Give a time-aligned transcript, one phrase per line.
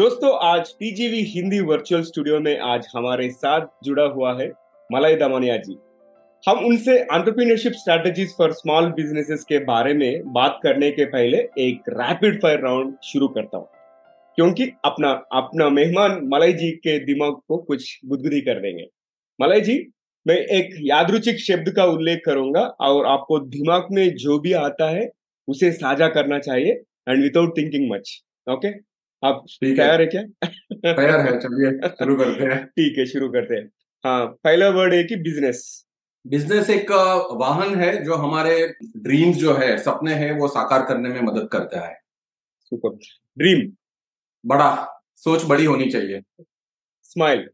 [0.00, 4.46] दोस्तों, आज TGV Hindi virtual studio में आज हमारे साथ जुड़ा हुआ है
[4.90, 5.76] मलाई दमानिया जी।
[6.44, 11.90] हम उनसे entrepreneurship strategies for small businesses के बारे में बात करने के पहले एक
[11.90, 13.68] रैपिड फायर राउंड शुरू करता हूँ।
[14.38, 18.86] क्योंकि अपना अपना मेहमान मलाई जी के दिमाग को कुछ गुदगुदी कर देंगे।
[19.40, 19.78] मलाई जी,
[20.26, 25.10] मैं एक यादरुचिक शब्द का उल्लेख करूँगा और आपको दिमाग में जो भी आता है,
[25.48, 28.89] उसे साझा करना चाहिए and without thinking much okay
[29.22, 30.22] आप तैयार है क्या?
[30.94, 33.70] तैयार है चलिए शुरू करते हैं। ठीक है शुरू करते हैं।
[34.04, 35.62] हाँ पहला वर्ड है कि बिज़नेस
[36.24, 36.90] बिज़नेस एक
[37.40, 38.56] वाहन है जो हमारे
[38.98, 41.94] ड्रीम्स जो है सपने हैं वो साकार करने में मदद करता है।
[42.60, 42.96] सुपर
[43.38, 43.70] ड्रीम
[44.44, 44.70] बड़ा।
[45.16, 46.20] सोच बड़ी होनी चाहिए।
[47.04, 47.48] स्माइल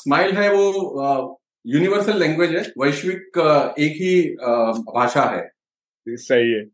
[0.00, 3.38] स्माइल है वो यूनिवर्सल लैंग्वेज है वैश्विक
[3.80, 4.14] एक ही
[4.92, 5.48] भाषा है।
[6.06, 6.64] सही है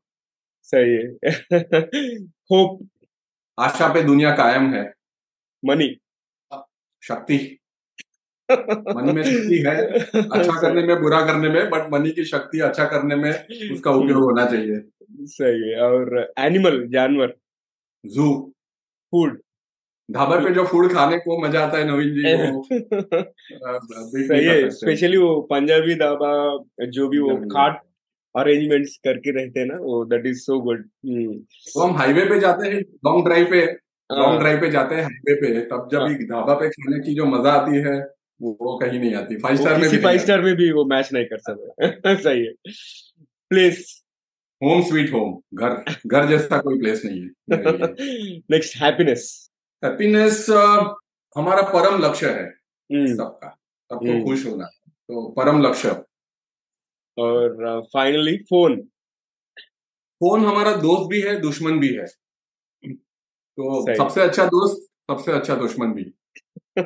[0.69, 1.51] सही है।
[2.53, 2.79] होप
[3.59, 4.83] आशा पे दुनिया कायम है।
[5.63, 5.89] मनी।
[7.03, 7.37] शक्ति।
[8.49, 9.75] मनी में शक्ति है
[10.21, 13.31] अच्छा करने में बुरा करने में बट मनी की शक्ति अच्छा करने में
[13.73, 14.81] उसका उपयोग होना चाहिए।
[15.27, 17.35] सही है और एनिमल जानवर।
[18.05, 18.31] जू
[19.13, 19.39] फ़ूड
[20.09, 22.63] ढाबा पे जो फ़ूड खाने को मज़ा आता है नवीन जी वो
[24.29, 26.31] सही है स्पेशली वो पंजाबी ढाबा
[26.91, 27.81] जो भी वो खाट
[28.37, 32.69] अरेंजमेंट्स करके रहते हैं ना वो दैट इज़ सो गुड तो हम हाईवे पे जाते
[32.69, 33.65] हैं लॉन्ग ड्राइव पे
[34.13, 37.53] लॉन्ग ड्राइव पे जाते हैं हाईवे पे तब जब ढाबा पे खाने की जो मज़ा
[37.53, 41.13] आती है वो कहीं नहीं आती। फाइव स्टार में फाइव स्टार में भी वो मैच
[41.13, 42.53] नहीं कर सकते। सही है।
[43.49, 44.05] प्लेस
[44.63, 47.29] होम स्वीट होम घर घर जैसा कोई प्लेस नहीं है।
[48.51, 49.51] नेक्स्ट हैप्पीनेस
[49.85, 50.47] हैप्पीनेस
[51.37, 52.51] हमारा परम लक्ष्य है
[53.17, 53.49] सबका।
[53.93, 56.05] सबको खुश होना। तो परम लक्ष्य।
[57.19, 58.77] और फाइनली फ़ोन
[60.21, 62.07] फ़ोन हमारा दोस्त भी है दुश्मन भी है।
[63.59, 66.13] तो सबसे अच्छा दोस्त सबसे अच्छा दुश्मन भी।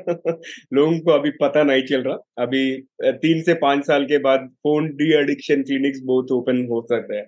[0.72, 4.88] लोगों को अभी पता नहीं चल रहा। अभी तीन से पाँच साल के बाद फ़ोन
[4.88, 7.26] डी एडिक्शन क्लिनिक्स बहुत ओपन हो सकते हैं।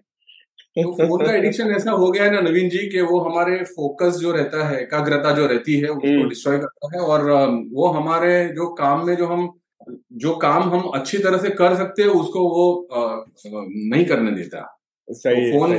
[0.77, 4.15] तो फ़ोन का एडिक्शन ऐसा हो गया है ना नवीन जी कि वो हमारे फोकस
[4.15, 7.23] जो रहता है एकाग्रता जो रहती है उसको डिस्ट्रॉय करता है और
[7.73, 9.61] वो हमारे जो काम में जो हम
[10.13, 14.79] जो काम हम अच्छी तरह से कर सकते हैं उसको वो आ, नहीं करने देता।
[15.09, 15.75] सही तो फ़ोन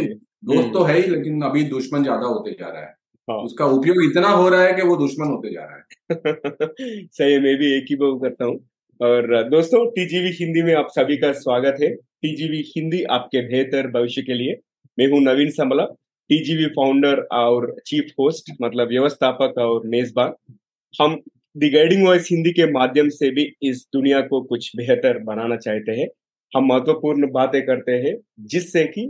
[0.46, 2.94] दोस्त तो है ही लेकिन अभी दुश्मन ज़्यादा होते जा रहा है।
[3.28, 3.38] हाँ.
[3.38, 5.84] उसका उपयोग इतना हो रहा है कि वो दुश्मन होते जा रहा है।
[7.12, 8.60] सही है मैं भी एक ही बहु करता हूँ।
[9.00, 14.22] और दोस्तों टीजीवी हिंदी में आप सभी का स्वागत है। टीजीवी हिंदी आपके बेहतर भविष्य
[14.22, 14.60] के लिए।
[14.98, 15.84] मैं हूँ नवीन संबला
[16.30, 20.34] टीजीवी फाउंडर और चीफ होस्ट मतलब व्यवस्थापक और मेजबान।
[20.94, 21.18] हम
[21.56, 25.92] दी गाइडिंग वॉइस हिंदी के माध्यम से भी इस दुनिया को कुछ बेहतर बनाना चाहते
[25.92, 26.08] हैं।
[26.52, 29.06] हम महत्वपूर्ण बातें करते हैं जिससे कि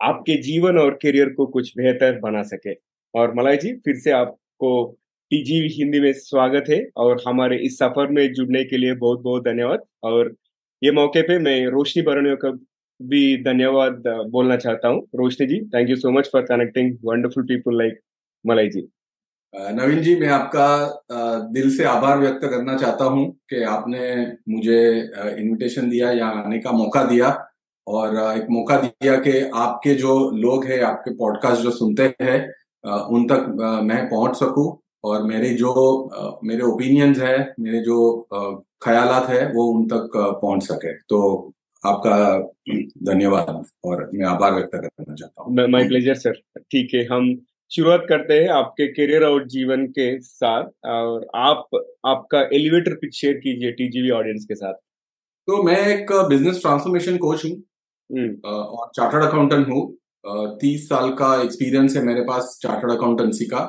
[0.00, 2.74] आपके जीवन और करियर को कुछ बेहतर बना सके।
[3.14, 4.70] और मलाई जी, फिर से आपको
[5.30, 9.44] टीजीवी हिंदी में स्वागत है और हमारे इस सफ़र में जुड़ने के लिए बहुत बहुत
[9.44, 10.34] धन्यवाद। और
[10.82, 12.50] ये मौके पे मैं रोशनी बरणियों का
[13.00, 17.78] भी धन्यवाद बोलना चाहता हूँ। Roshni ji thank you so much for connecting wonderful people
[17.78, 18.00] like
[18.44, 18.88] Malai ji.
[19.54, 20.66] Naveen जी, मैं आपका
[21.52, 24.00] दिल से आभार व्यक्त करना चाहता हूँ कि आपने
[24.48, 24.78] मुझे
[25.38, 27.28] इनविटेशन दिया या आने का मौका दिया
[27.86, 32.38] और एक मौका दिया कि आपके जो लोग हैं, आपके पॉडकास्ट जो सुनते हैं
[32.84, 33.46] उन तक
[33.84, 34.66] मैं पहुँच सकूँ
[35.04, 37.98] और मेरे जो मेरे ओपिनियंस है, मेरे जो
[38.82, 41.52] ख्यालात है, वो उन तक पहुँच सके। तो
[41.82, 42.16] आपका,
[43.12, 47.34] धन्यवाद और मैं आभार व्यक्त करना चाहता हूँ। माय प्लेजर सर ठीक है, हम
[47.72, 51.68] शुरुआत करते हैं आपके करियर और जीवन के साथ और आप
[52.06, 54.72] आपका एलिवेटर पिच शेयर कीजिए टीजीवी ऑडियंस के साथ।
[55.48, 57.52] तो मैं एक बिज़नेस ट्रांसफॉर्मेशन कोच हूँ
[58.44, 59.82] और चार्टर्ड अकाउंटेंट हूँ।
[60.60, 63.60] तीस साल का एक्सपीरियंस है मेरे पास चार्टर्ड अकाउंटेंसी का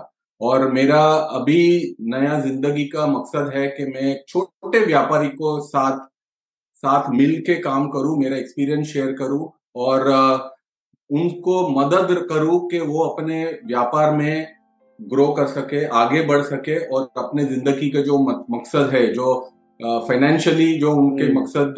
[0.42, 1.02] और मेरा
[1.38, 6.08] अभी नया ज़िंदगी का मकसद है कि मैं छोटे व्यापारी को साथ
[6.76, 10.10] साथ मिल के काम करूँ मेरा एक्सपीरियंस शेयर करूँ और
[11.14, 14.48] उनको मदद करूँ कि वो अपने व्यापार में
[15.00, 18.18] ग्रो कर सके आगे बढ़ सके और अपने ज़िंदगी के जो
[18.52, 19.34] मकसद है जो
[20.08, 21.76] फाइनेंशियली जो उनके मकसद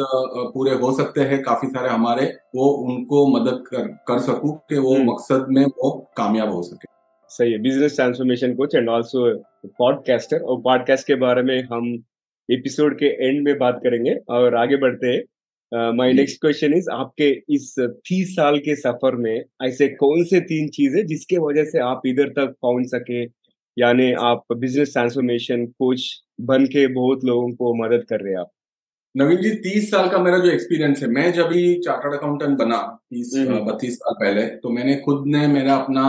[0.53, 4.95] पूरे हो सकते हैं काफ़ी सारे हमारे वो उनको मदद कर कर सकूँ कि वो
[5.03, 6.87] मकसद में वो कामयाब हो सके।
[7.31, 9.23] सही है। Business transformation coach and also
[9.79, 11.93] podcaster और पॉडकास्ट के बारे में हम
[12.49, 15.21] एपिसोड के एंड में बात करेंगे और आगे बढ़ते हैं।
[15.71, 20.67] माय नेक्स्ट क्वेश्चन इज़ आपके इस तीस साल के सफ़र में ऐसे कौन से तीन
[20.69, 23.23] चीज़ें जिसके वजह से आप इधर तक पहुँच सके?
[23.77, 26.05] यानी आप बिज़नेस ट्रांसफॉर्मेशन कोच
[26.41, 28.51] बन के बहुत लोगों को मदद कर रहे हैं आप।
[29.15, 32.77] नवीन जी तीस साल का मेरा जो एक्सपीरियंस है मैं जब भी चार्टर्ड अकाउंटेंट बना
[33.09, 33.33] तीस
[33.67, 36.07] बत्तीस साल पहले तो मैंने खुद ने मेरा अपना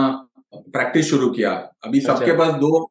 [0.55, 1.51] प्रैक्टिस शुरू किया।
[1.85, 2.89] अभी अच्छा। सबके पास दो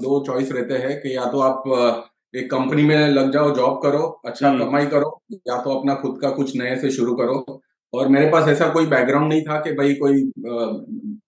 [0.00, 4.02] दो चॉइस रहते हैं कि या तो आप एक कंपनी में लग जाओ जॉब करो
[4.26, 7.60] अच्छा हम्म। कमाई करो या तो अपना खुद का कुछ नए से शुरू करो
[7.92, 10.68] और मेरे पास ऐसा कोई बैकग्राउंड नहीं था कि भाई कोई आ,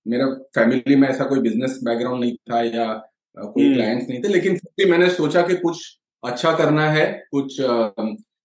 [0.09, 4.23] मेरा फैमिली में ऐसा कोई बिज़नेस बैकग्राउंड नहीं था या आ, कोई क्लाइंट्स हम्म। नहीं
[4.23, 5.83] थे लेकिन फिर भी मैंने सोचा कि कुछ
[6.23, 7.91] अच्छा करना है कुछ आ,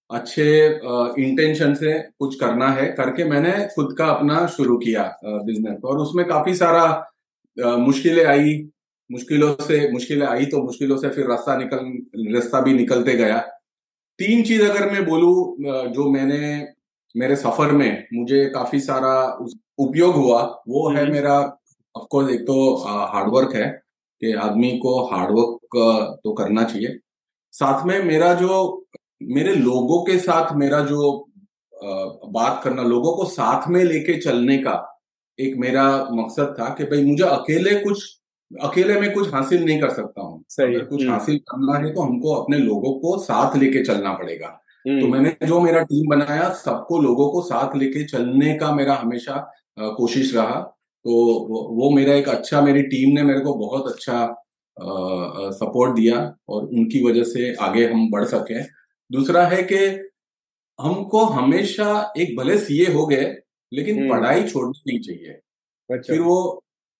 [0.09, 0.45] अच्छे
[1.19, 6.25] इंटेंशन से कुछ करना है करके मैंने खुद का अपना शुरू किया बिज़नेस और उसमें
[6.25, 6.85] काफ़ी सारा
[7.57, 8.53] मुश्किलें आई
[9.09, 13.37] मुश्किलों से मुश्किलें आई तो मुश्किलों से फिर रास्ता निकल रास्ता भी निकलते गया
[14.19, 15.31] तीन चीज़ अगर मैं बोलू
[15.89, 16.39] जो मैंने
[17.15, 19.13] मेरे सफ़र में मुझे काफ़ी सारा
[19.79, 21.35] उपयोग हुआ वो है हम्म। मेरा
[21.95, 22.55] ऑफकोर्स एक तो
[22.85, 23.67] हार्डवर्क है
[24.21, 26.97] कि आदमी को हार्डवर्क तो करना चाहिए
[27.53, 28.57] साथ में मेरा जो
[29.29, 31.13] मेरे लोगों के साथ मेरा जो
[32.31, 34.75] बात करना लोगों को साथ में लेके चलने का
[35.39, 38.05] एक मेरा मकसद था कि भाई मुझे अकेले कुछ
[38.51, 42.01] अकेले में कुछ हासिल नहीं कर सकता हूँ अगर कुछ हम्म। हासिल करना है तो
[42.01, 44.47] हमको अपने लोगों को साथ लेके चलना पड़ेगा
[44.85, 48.95] तो हम्म। मैंने जो मेरा टीम बनाया सबको लोगों को साथ लेके चलने का मेरा
[48.95, 49.35] हमेशा
[49.79, 50.59] कोशिश रहा
[51.05, 51.13] तो
[51.75, 56.17] वो मेरा एक अच्छा मेरी टीम ने मेरे को बहुत अच्छा आ, सपोर्ट दिया
[56.49, 58.61] और उनकी वजह से आगे हम बढ़ सके
[59.09, 59.77] दूसरा है कि
[60.79, 63.25] हमको हमेशा एक भले सीए हो गए
[63.71, 65.39] लेकिन हम्म। पढ़ाई छोड़नी नहीं चाहिए
[65.89, 66.37] अच्छा। फिर वो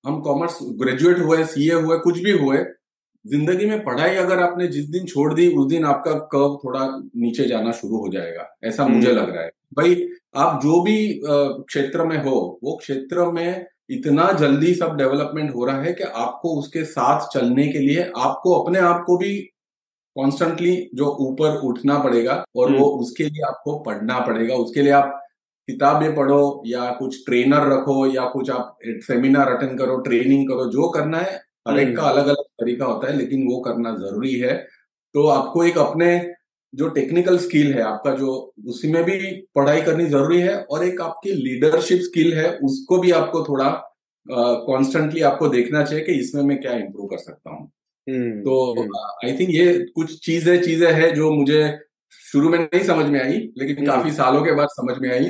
[0.08, 2.58] हम कॉमर्स ग्रेजुएट हुए सीए हुए कुछ भी हुए
[3.26, 6.86] ज़िंदगी में पढ़ाई अगर आपने जिस दिन छोड़ दी उस दिन आपका कर्व थोड़ा
[7.18, 9.96] नीचे जाना शुरू हो जाएगा ऐसा हम्म। मुझे लग रहा है भाई
[10.36, 15.82] आप जो भी क्षेत्र में हो वो क्षेत्र में इतना जल्दी सब डेवलपमेंट हो रहा
[15.82, 19.36] है कि आपको उसके साथ चलने के लिए आपको अपने आप को भी
[20.16, 24.92] कॉन्स्टेंटली जो ऊपर उठना पड़ेगा और वो हम्म। उसके लिए आपको पढ़ना पड़ेगा उसके लिए
[24.94, 25.20] आप
[25.68, 28.78] किताबें पढ़ो या कुछ ट्रेनर रखो या कुछ आप
[29.08, 31.36] सेमिनार अटेंड करो ट्रेनिंग करो जो करना है
[31.68, 34.54] हर एक का हम्म। अलग अलग तरीका होता है लेकिन वो करना ज़रूरी है।
[35.16, 36.10] तो आपको एक अपने
[36.74, 39.18] जो टेक्निकल स्किल है आपका जो उसी में भी
[39.56, 43.70] पढ़ाई करनी ज़रूरी है और एक आपकी लीडरशिप स्किल है उसको भी आपको थोड़ा
[44.26, 47.72] कॉन्स्टेंटली uh, आपको देखना चाहिए कि इसमें मैं क्या इम्प्रूव कर सकता हूँ।
[48.08, 48.82] हम्म, तो
[49.26, 51.62] आई थिंक ये कुछ चीज़ें चीज़ें है जो मुझे
[52.28, 55.30] शुरू में नहीं समझ में आई लेकिन हम्म। काफ़ी सालों के बाद समझ में आई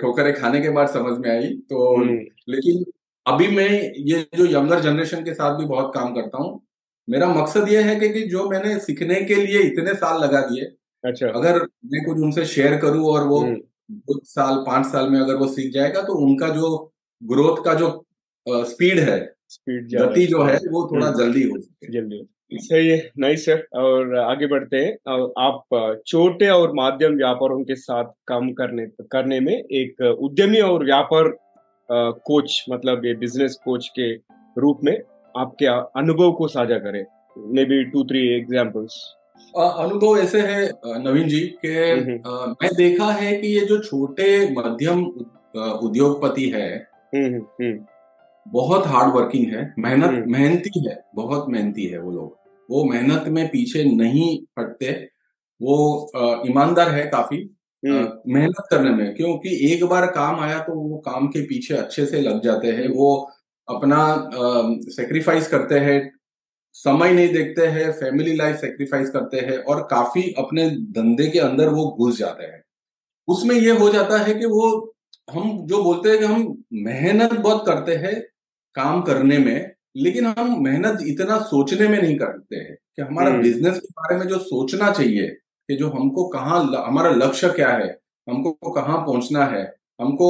[0.00, 2.84] ठोकरे खाने के बाद समझ में आई तो हम्म। लेकिन
[3.26, 3.70] अभी मैं
[4.06, 6.60] ये जो यंगर जनरेशन के साथ भी बहुत काम करता हूँ
[7.08, 10.70] मेरा मकसद ये है कि, जो मैंने सीखने के लिए इतने साल लगा दिए
[11.04, 13.40] अच्छा अगर मैं कुछ उनसे शेयर करूँ और वो
[14.06, 16.70] कुछ साल पाँच साल में अगर वो सीख जाएगा तो उनका जो
[17.22, 17.88] ग्रोथ का जो
[18.66, 22.20] स्पीड है स्पीड गति जो है वो थोड़ा हम्म। जल्दी हो सके जल्दी
[22.60, 25.64] सही है नाइस सर। और आगे बढ़ते हैं। और आप
[26.06, 31.36] छोटे और माध्यम व्यापारों के साथ काम करने करने में एक उद्यमी और व्यापार
[31.92, 34.14] कोच मतलब ये बिज़नेस कोच के
[34.60, 34.98] रूप में
[35.36, 37.04] आपके अनुभव को साझा करें?
[37.38, 39.16] Maybe two three examples
[39.56, 44.54] अनुभव ऐसे है नवीन जी के हम्म, हम्म। मैं देखा है कि ये जो छोटे
[44.54, 45.04] मध्यम
[45.60, 46.88] उद्योगपति है
[48.48, 52.41] बहुत हार्ड वर्किंग है मेहनत हम्म। मेहनती है बहुत मेहनती है वो लोग।
[52.72, 54.92] वो मेहनत में पीछे नहीं हटते
[55.60, 55.76] वो
[56.46, 57.38] ईमानदार है काफ़ी
[57.82, 62.06] हम्म। मेहनत करने में क्योंकि एक बार काम आया तो वो काम के पीछे अच्छे
[62.06, 63.08] से लग जाते हैं वो
[63.68, 64.00] अपना
[64.90, 65.98] सेक्रीफाइस करते हैं
[66.74, 71.68] समय नहीं देखते हैं फैमिली लाइफ सेक्रीफाइस करते हैं और काफ़ी अपने धंधे के अंदर
[71.70, 72.62] वो घुस जाते हैं
[73.28, 74.70] उसमें ये हो जाता है कि वो
[75.30, 76.46] हम जो बोलते हैं कि हम
[76.84, 78.20] मेहनत बहुत करते हैं
[78.74, 83.70] काम करने में लेकिन हम मेहनत इतना सोचने में नहीं करते हैं कि हमारा बिज़नेस
[83.70, 85.26] हम्म। के बारे में जो सोचना चाहिए
[85.68, 87.88] कि जो हमको कहाँ हमारा लक्ष्य क्या है
[88.26, 89.62] हमको कहाँ पहुँचना है
[90.00, 90.28] हमको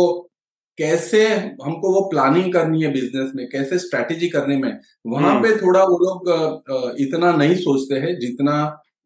[0.79, 1.25] कैसे
[1.63, 5.83] हमको वो प्लानिंग करनी है बिज़नेस में कैसे स्ट्रेटेजी करने में वहाँ हम्म। पे थोड़ा
[5.85, 8.55] वो लोग इतना नहीं सोचते हैं जितना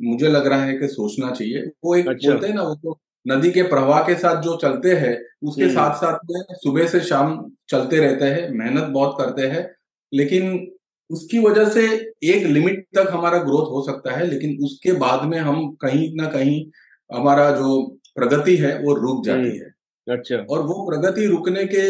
[0.03, 2.99] मुझे लग रहा है कि सोचना चाहिए वो एक अच्छा। बोलते हैं ना वो तो
[3.27, 7.01] नदी के प्रवाह के साथ जो चलते हैं उसके हम्म। साथ साथ में सुबह से
[7.01, 9.65] शाम चलते रहते हैं मेहनत बहुत करते हैं
[10.13, 10.67] लेकिन
[11.11, 11.87] उसकी वजह से
[12.25, 16.29] एक लिमिट तक हमारा ग्रोथ हो सकता है लेकिन उसके बाद में हम कहीं ना
[16.29, 16.65] कहीं
[17.11, 17.81] हमारा जो
[18.15, 19.65] प्रगति है वो रुक जाती हम्म।
[20.07, 21.87] है अच्छा और वो प्रगति रुकने के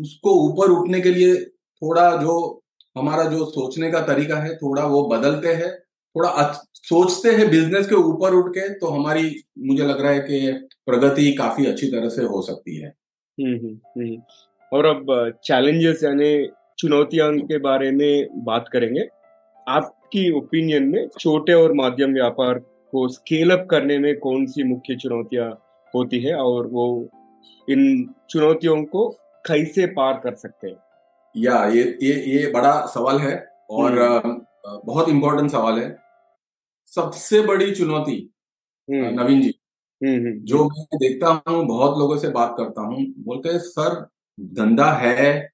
[0.00, 1.34] उसको ऊपर उठने के लिए
[1.82, 2.36] थोड़ा जो
[2.96, 5.70] हमारा जो सोचने का तरीका है थोड़ा वो बदलते हैं
[6.16, 6.52] थोड़ा
[6.82, 10.52] सोचते हैं बिज़नेस के ऊपर उठ के तो हमारी मुझे लग रहा है कि
[10.86, 14.22] प्रगति काफ़ी अच्छी तरह से हो सकती है हम्म, हम्म, हम्म।
[14.72, 16.34] और अब चैलेंजेस यानी
[16.78, 19.08] चुनौतियाँ के बारे में बात करेंगे।
[19.68, 22.58] आपकी ओपिनियन में छोटे और माध्यम व्यापार
[22.92, 25.50] को स्केल अप करने में कौन सी मुख्य चुनौतियाँ
[25.94, 27.08] होती है और वो
[27.68, 29.08] इन चुनौतियों को
[29.46, 30.76] कैसे पार कर सकते हैं?
[31.36, 34.40] या ये ये ये बड़ा सवाल है और हम्म।
[34.86, 35.98] बहुत इंपॉर्टेंट सवाल है।
[36.86, 38.30] सबसे बड़ी चुनौती
[38.90, 39.54] हम्म। नवीन जी।
[40.44, 44.06] जो मैं देखता हूँ बहुत लोगों से बात करता हूँ बोलते हैं सर
[44.40, 45.53] धंधा है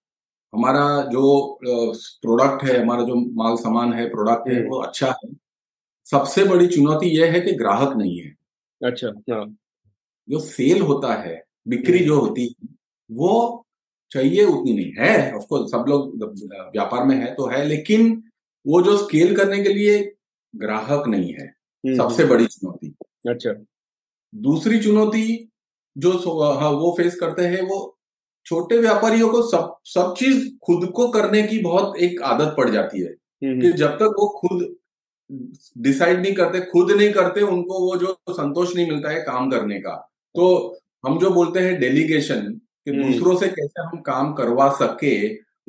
[0.53, 5.31] हमारा जो प्रोडक्ट है हमारा जो माल सामान है प्रोडक्ट है वो अच्छा है।
[6.07, 8.35] सबसे बड़ी चुनौती यह है कि ग्राहक नहीं है।
[8.81, 9.45] अच्छा हाँ।
[10.29, 12.69] जो सेल होता है बिक्री जो होती है
[13.11, 13.67] वो
[14.13, 16.17] चाहिए उतनी नहीं। है ऑफकोर्स सब लोग
[16.75, 18.11] व्यापार में है तो है लेकिन
[18.67, 19.99] वो जो स्केल करने के लिए
[20.55, 22.95] ग्राहक नहीं है हम्म, सबसे हम्म। बड़ी चुनौती।
[23.29, 23.53] अच्छा।
[24.35, 25.25] दूसरी चुनौती
[25.97, 26.13] जो
[26.61, 27.79] हाँ वो फेस करते हैं वो
[28.47, 33.01] छोटे व्यापारियों को सब सब चीज़ खुद को करने की बहुत एक आदत पड़ जाती
[33.01, 34.77] है हम्म, कि जब तक वो खुद
[35.79, 39.79] डिसाइड नहीं करते खुद नहीं करते उनको वो जो संतोष नहीं मिलता है काम करने
[39.81, 39.95] का।
[40.35, 42.41] तो हम जो बोलते हैं डेलीगेशन
[42.85, 45.15] कि दूसरों से कैसे हम काम करवा सके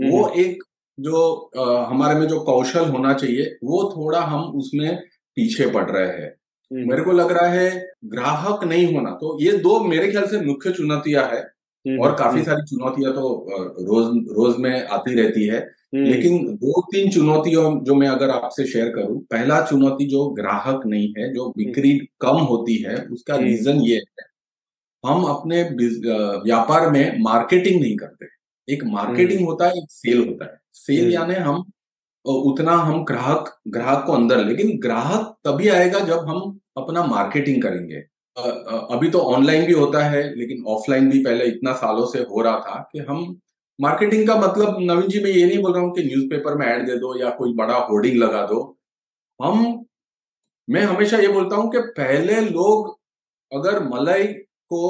[0.09, 0.63] वो एक
[0.99, 4.97] जो आ, हमारे में जो कौशल होना चाहिए वो थोड़ा हम उसमें
[5.35, 6.29] पीछे पड़ रहे हैं।
[6.71, 7.69] हम्म। मेरे को लग रहा है
[8.05, 12.39] ग्राहक नहीं होना तो ये दो मेरे ख्याल से मुख्य चुनौतियाँ है। हम्म, और काफ़ी
[12.39, 13.45] हम्म। सारी चुनौतियाँ तो
[13.81, 15.59] रोज रोज में आती रहती है।
[15.95, 21.13] लेकिन दो तीन चुनौतियों जो मैं अगर आपसे शेयर करूँ पहला चुनौती जो ग्राहक नहीं
[21.17, 24.25] है जो बिक्री कम होती है उसका रीजन ये है
[25.03, 25.61] हम अपने
[26.43, 28.25] व्यापार में मार्केटिंग नहीं करते।
[28.67, 31.63] एक मार्केटिंग होता है एक सेल होता है। सेल हम्म। यानी हम
[32.25, 38.03] उतना हम ग्राहक ग्राहक को अंदर लेकिन ग्राहक तभी आएगा जब हम अपना मार्केटिंग करेंगे।
[38.37, 42.59] अभी तो ऑनलाइन भी होता है लेकिन ऑफलाइन भी पहले इतना सालों से हो रहा
[42.59, 43.25] था कि हम
[43.79, 46.85] मार्केटिंग का मतलब नवीन जी मैं ये नहीं बोल रहा हूँ कि न्यूज़पेपर में ऐड
[46.85, 48.59] दे दो या कोई बड़ा होर्डिंग लगा दो
[49.39, 49.63] हम
[50.67, 52.97] मैं हमेशा ये बोलता हूँ कि पहले लोग
[53.51, 54.27] अगर मलाई
[54.71, 54.81] को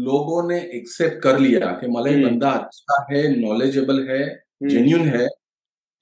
[0.00, 4.22] लोगों ने एक्सेप्ट कर लिया कि मलाई हम्म। बंदा अच्छा है नॉलेजेबल है
[4.62, 5.26] जेन्यून हम्म। है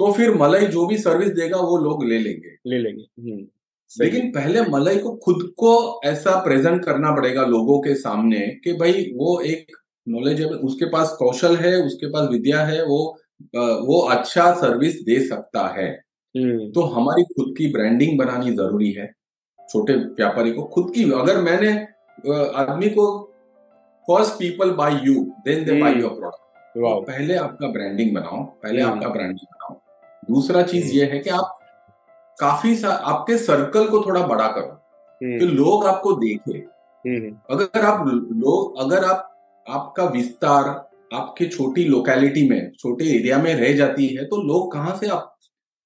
[0.01, 3.47] तो फिर मलाई जो भी सर्विस देगा वो लोग ले लेंगे ले लेंगे हम्म,
[4.01, 9.11] लेकिन पहले मलाई को खुद को ऐसा प्रेजेंट करना पड़ेगा लोगों के सामने कि भाई
[9.17, 9.77] वो एक
[10.09, 12.99] नॉलेजेबल उसके पास कौशल है उसके पास विद्या है वो
[13.57, 15.89] वो अच्छा सर्विस दे सकता है।
[16.35, 19.07] हम्म। तो हमारी खुद की ब्रांडिंग बनानी ज़रूरी है।
[19.69, 21.73] छोटे व्यापारी को खुद की अगर मैंने
[22.57, 23.07] आदमी को
[24.07, 28.95] first people buy you then they buy your product पहले आपका ब्रांडिंग बनाओ पहले हम्म।
[28.95, 29.81] आपका ब्रांडिंग बनाओ।
[30.31, 31.59] दूसरा चीज़ हम्म। ये है कि आप
[32.39, 34.71] काफ़ी सा आपके सर्कल को थोड़ा बड़ा करो
[35.21, 36.59] हम्म। कि लोग आपको देखे
[37.51, 39.31] अगर आप लोग अगर आप
[39.67, 40.69] आपका विस्तार
[41.13, 45.37] आपके छोटी लोकेलिटी में छोटे एरिया में रह जाती है तो लोग कहाँ से आप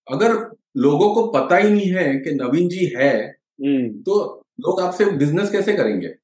[0.08, 0.34] अगर
[0.76, 3.12] लोगों को पता ही नहीं है कि नवीन जी है
[4.02, 4.20] तो
[4.60, 6.14] लोग आपसे बिज़नेस कैसे करेंगे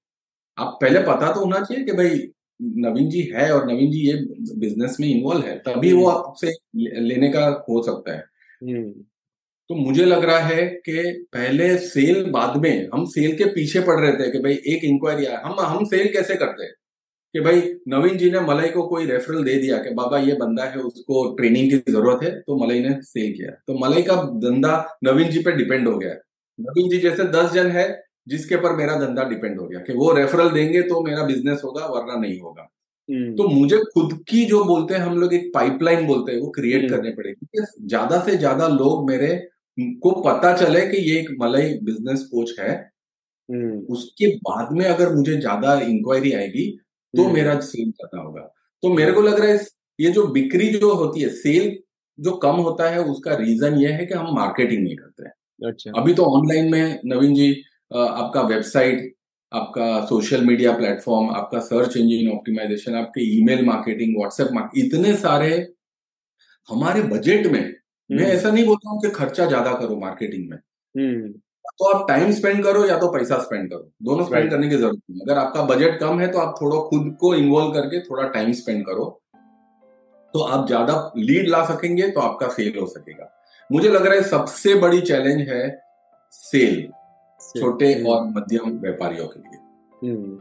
[0.58, 2.18] आप पहले पता तो होना चाहिए कि भाई
[2.80, 4.14] नवीन जी है और नवीन जी ये
[4.58, 6.52] बिज़नेस में इन्वॉल्व है तभी वो हम्म। आपसे
[7.00, 8.24] लेने का हो सकता है
[8.62, 9.04] हम्म।
[9.70, 11.02] तो मुझे लग रहा है कि
[11.32, 15.26] पहले सेल बाद में हम सेल के पीछे पड़ रहे थे कि भाई एक इंक्वायरी
[15.26, 16.64] आया। हम हम सेल कैसे करते?
[16.64, 16.72] हैं
[17.34, 20.64] कि भाई नवीन जी ने मलई को कोई रेफरल दे दिया कि बाबा ये बंदा
[20.64, 24.74] है उसको ट्रेनिंग की ज़रूरत है तो मलई ने सेल किया। तो मलई का धंधा
[25.04, 26.12] नवीन जी पे डिपेंड हो गया।
[26.58, 27.86] नवीन जी जैसे दस जन है
[28.28, 31.86] जिसके पर मेरा धंधा डिपेंड हो गया कि वो रेफरल देंगे तो मेरा बिज़नेस होगा
[31.86, 32.68] वरना नहीं होगा।
[33.08, 36.50] हम्म। तो मुझे खुद की जो बोलते हैं हम लोग एक पाइपलाइन बोलते हैं वो
[36.50, 39.32] क्रिएट हम्म। करने पड़ेगी। ज़्यादा से ज़्यादा लोग मेरे
[39.78, 42.72] को पता चले कि ये एक मलाई बिज़नेस कोच है।
[43.48, 46.66] हम्म। उसके बाद में अगर मुझे ज़्यादा इंक्वायरी आएगी
[47.14, 48.42] तो मेरा सेल करना होगा।
[48.82, 49.58] तो मेरे को लग रहा है
[49.98, 51.76] ये जो बिक्री जो होती है सेल
[52.18, 55.90] जो कम होता है उसका रीजन ये है कि हम मार्केटिंग नहीं करते हैं। अच्छा।
[56.00, 57.50] अभी तो ऑनलाइन में नवीन जी
[57.94, 59.12] आपका वेबसाइट
[59.52, 65.50] आपका सोशल मीडिया प्लेटफॉर्म आपका सर्च इंजन ऑप्टिमाइजेशन आपके ईमेल मार्केटिंग व्हाट्सएप मार्केटिंग इतने सारे
[66.68, 67.74] हमारे बजट में
[68.10, 71.32] मैं हम्म। ऐसा नहीं बोलता हूँ कि खर्चा ज़्यादा करो मार्केटिंग में हम्म।
[71.78, 75.00] तो आप टाइम स्पेंड करो या तो पैसा स्पेंड करो दोनों स्पेंड करने की ज़रूरत
[75.10, 78.52] नहीं अगर आपका बजट कम है तो आप थोड़ा खुद को इन्वॉल्व करके थोड़ा टाइम
[78.52, 79.04] स्पेंड करो
[80.34, 83.30] तो आप ज़्यादा लीड ला सकेंगे तो आपका सेल हो सकेगा
[83.70, 85.62] मुझे लग रहा है सबसे बड़ी चैलेंज है
[86.32, 86.88] सेल
[87.40, 90.38] छोटे हम्म। और मध्यम व्यापारियों के लिए।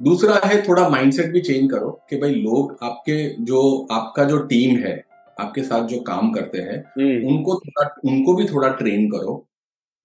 [0.00, 3.62] दूसरा है थोड़ा माइंडसेट भी चेंज करो कि भाई लोग आपके जो
[3.92, 4.94] आपका जो टीम है
[5.40, 9.34] आपके साथ जो काम करते हैं हम्म। उनको थोड़ा उनको भी थोड़ा ट्रेन करो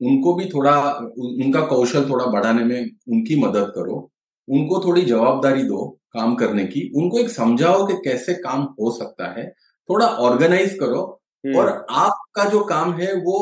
[0.01, 0.75] उनको भी थोड़ा
[1.19, 3.99] उनका कौशल थोड़ा बढ़ाने में उनकी मदद करो
[4.47, 9.31] उनको थोड़ी जवाबदारी दो काम करने की उनको एक समझाओ कि कैसे काम हो सकता
[9.31, 9.47] है
[9.89, 11.01] थोड़ा ऑर्गेनाइज करो
[11.43, 13.37] और आपका जो काम है वो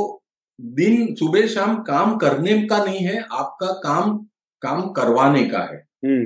[0.59, 4.17] दिन सुबह शाम काम करने का नहीं है आपका काम
[4.61, 6.25] काम करवाने का है हम्म।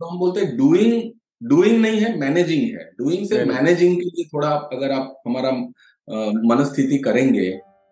[0.00, 1.02] तो हम बोलते हैं डूइंग
[1.42, 5.50] डूइंग नहीं है मैनेजिंग है डूइंग से मैनेजिंग के लिए थोड़ा अगर आप हमारा
[6.46, 7.50] मनस्थिति करेंगे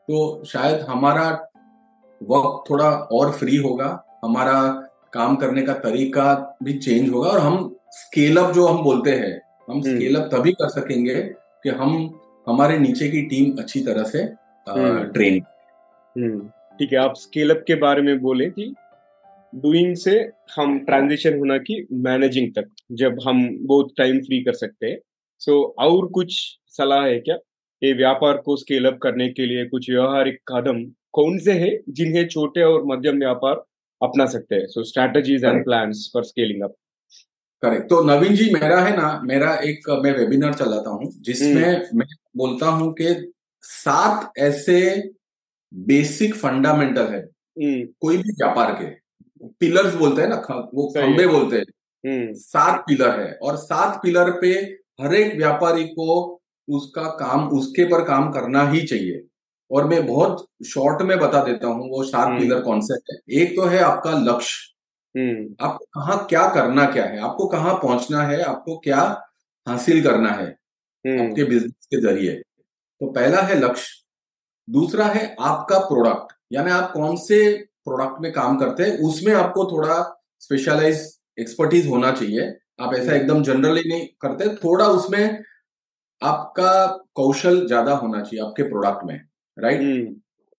[0.09, 1.29] तो शायद हमारा
[2.21, 3.89] वक्त थोड़ा और फ्री होगा
[4.25, 4.57] हमारा
[5.13, 9.33] काम करने का तरीका भी चेंज होगा और हम स्केल अप जो हम बोलते हैं
[9.69, 11.15] हम स्केल हम्म। अप तभी कर सकेंगे
[11.65, 11.95] कि हम
[12.47, 14.25] हमारे नीचे की टीम अच्छी तरह से
[14.67, 15.43] ट्रेन
[16.17, 16.39] हम्म।
[16.81, 18.75] ठीक है आप स्केल अप के बारे में बोले कि
[19.55, 24.87] डूइंग से हम ट्रांजिशन होना की मैनेजिंग तक जब हम बहुत टाइम फ्री कर सकते
[24.87, 24.99] हैं।
[25.39, 27.37] सो so, और कुछ सलाह है क्या?
[27.83, 32.29] ये व्यापार को स्केल अप करने के लिए कुछ व्यवहारिक कदम कौन से हैं जिन्हें
[32.29, 33.65] छोटे और मध्यम व्यापार
[34.03, 34.67] अपना सकते हैं?
[34.67, 36.75] So strategies and plan for scaling up
[37.63, 41.99] correct तो नवीन जी मेरा है ना मेरा एक मैं वेबिनार चलाता हूँ जिसमें हम्म।
[41.99, 45.11] मैं बोलता हूँ कि सात ऐसे
[45.75, 47.29] बेसिक फंडामेंटल है।
[47.85, 49.00] कोई भी व्यापार के।
[49.43, 50.37] पिलर्स बोलते हैं ना
[50.75, 51.65] वो खंबे बोलते हैं।
[52.05, 54.49] हम्म। सात पिलर है और सात पिलर पे
[55.01, 59.27] हर एक व्यापारी को उसका काम उसके पर काम करना ही चाहिए।
[59.71, 63.57] और मैं बहुत शॉर्ट में बता देता हूँ वो सात पिलर कौन से है। एक
[63.57, 64.71] तो है आपका लक्ष्य।
[65.21, 67.21] हम्म। आपको कहा क्या करना क्या है?
[67.21, 68.43] आपको कहाँ पहुँचना है?
[68.43, 69.01] आपको क्या
[69.69, 70.47] हासिल करना है?
[71.07, 72.35] हम्म। आपके बिज़नेस के ज़रिए।
[73.01, 74.07] तो पहला है लक्ष्य।
[74.69, 79.65] दूसरा है आपका प्रोडक्ट यानी आप कौन से प्रोडक्ट में काम करते हैं उसमें आपको
[79.73, 80.03] थोड़ा
[80.41, 81.07] स्पेशलाइज
[81.39, 85.43] एक्सपर्टीज होना चाहिए। आप ऐसा एकदम जनरली नहीं करते थोड़ा उसमें
[86.23, 89.21] आपका कौशल ज़्यादा होना चाहिए आपके प्रोडक्ट में
[89.57, 90.07] राइट हम्म।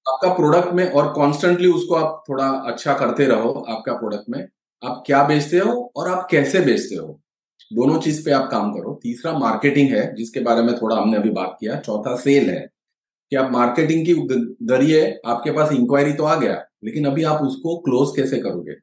[0.05, 4.47] आपका प्रोडक्ट में और कॉन्स्टेंटली उसको आप थोड़ा अच्छा करते रहो आपका प्रोडक्ट में।
[4.83, 7.07] आप क्या बेचते हो और आप कैसे बेचते हो?
[7.71, 11.29] दोनों चीज़ पे आप काम करो। तीसरा मार्केटिंग है जिसके बारे में थोड़ा हमने अभी
[11.29, 12.59] बात किया। चौथा सेल है
[13.31, 14.13] कि आप मार्केटिंग की
[14.67, 16.53] ज़रिए आपके पास इंक्वायरी तो आ गया
[16.83, 18.75] लेकिन अभी आप उसको क्लोज कैसे करोगे?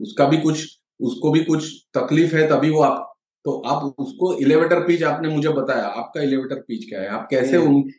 [0.00, 0.66] उसका भी कुछ
[1.00, 3.10] उसको भी कुछ तकलीफ़ है तभी वो आप
[3.44, 7.08] तो आप उसको इलेवेटर पिच आपने मुझे बताया। आपका इलेवेटर पिच क्या है?
[7.08, 7.90] आप कैसे हम्म। उन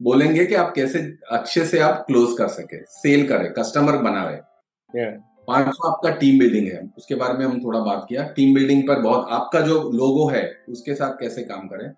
[0.00, 0.98] बोलेंगे कि आप कैसे
[1.30, 4.36] अच्छे से आप क्लोज कर सके सेल करें कस्टमर बनावे
[5.48, 8.82] पाँच सौ आपका टीम बिल्डिंग है। उसके बारे में हम थोड़ा बात किया। टीम बिल्डिंग
[8.88, 11.90] पर बहुत आपका जो लोगो है उसके साथ कैसे काम करें?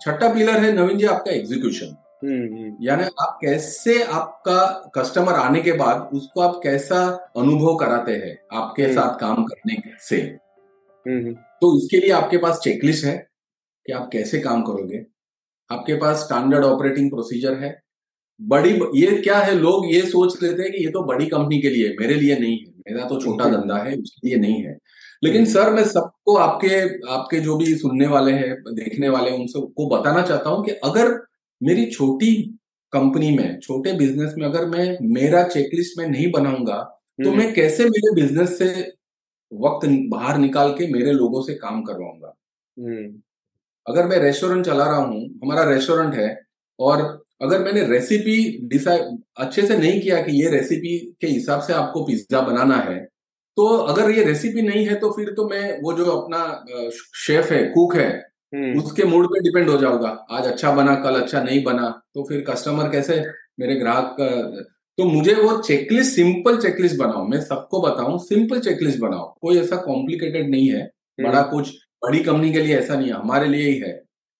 [0.00, 6.10] छठा पिलर है नवीन जी आपका एग्जीक्यूशन यानी आप कैसे आपका कस्टमर आने के बाद
[6.14, 6.98] उसको आप कैसा
[7.36, 8.92] अनुभव कराते हैं आपके.
[8.94, 10.20] साथ काम करने से.
[11.06, 13.16] तो इसके लिए आपके पास चेकलिस्ट है
[13.86, 15.04] कि आप कैसे काम करोगे।
[15.70, 17.78] आपके पास स्टैंडर्ड ऑपरेटिंग प्रोसीजर है।
[18.40, 21.70] बड़ी ये क्या है लोग ये सोच लेते हैं कि ये तो बड़ी कंपनी के
[21.70, 24.76] लिए मेरे लिए नहीं है। मेरा तो छोटा धंधा है उसके लिए नहीं है।
[25.22, 26.80] लेकिन सर मैं सबको आपके
[27.12, 30.72] आपके जो भी सुनने वाले हैं देखने वाले हैं उन सबको बताना चाहता हूँ कि
[30.84, 31.12] अगर
[31.62, 32.34] मेरी छोटी
[32.92, 36.78] कंपनी में छोटे बिज़नेस में अगर मैं मेरा चेकलिस्ट में नहीं बनाऊँगा
[37.24, 38.70] तो हम्म। मैं कैसे मेरे बिज़नेस से
[39.52, 42.34] वक्त बाहर निकाल के मेरे लोगों से काम करवाऊँगा
[42.76, 43.20] हम्म।
[43.86, 46.40] अगर मैं रेस्टोरेंट चला रहा हूँ हमारा रेस्टोरेंट है
[46.78, 51.72] और अगर मैंने रेसिपी डिसाइड अच्छे से नहीं किया कि ये रेसिपी के हिसाब से
[51.72, 52.98] आपको पिज्जा बनाना है
[53.56, 56.64] तो अगर ये रेसिपी नहीं है तो फिर तो मैं वो जो अपना
[57.16, 61.42] शेफ है कुक है। उसके मूड पे डिपेंड हो जाऊँगा। आज अच्छा बना कल अच्छा
[61.42, 63.22] नहीं बना तो फिर कस्टमर कैसे?
[63.60, 64.16] मेरे ग्राहक
[64.98, 69.76] तो मुझे वो चेकलिस्ट सिंपल चेकलिस्ट बनाओ। मैं सबको बताऊँ सिंपल चेकलिस्ट बनाओ। कोई ऐसा
[69.76, 71.70] कॉम्प्लिकेटेड नहीं है। हम्म। बड़ा कुछ
[72.02, 73.92] बड़ी कंपनी के लिए ऐसा नहीं है। हमारे लिए ही है।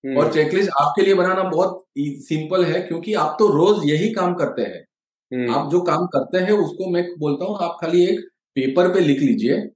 [0.04, 4.34] हम्म। और चेकलिस्ट आपके लिए बनाना बहुत सिंपल है क्योंकि आप तो रोज यही काम
[4.34, 4.84] करते हैं।
[5.32, 8.20] हम्म। आप जो काम करते हैं उसको मैं बोलता हूँ आप खाली एक
[8.56, 9.68] पेपर पे लिख लीजिए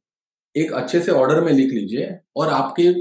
[0.54, 2.92] एक अच्छे से ऑर्डर में लिख लीजिए और आपके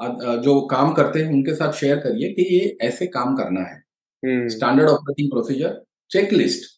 [0.00, 4.88] जो काम करते हैं उनके साथ शेयर करिए कि ये ऐसे काम करना है। Standard
[4.88, 6.68] operating procedure checklist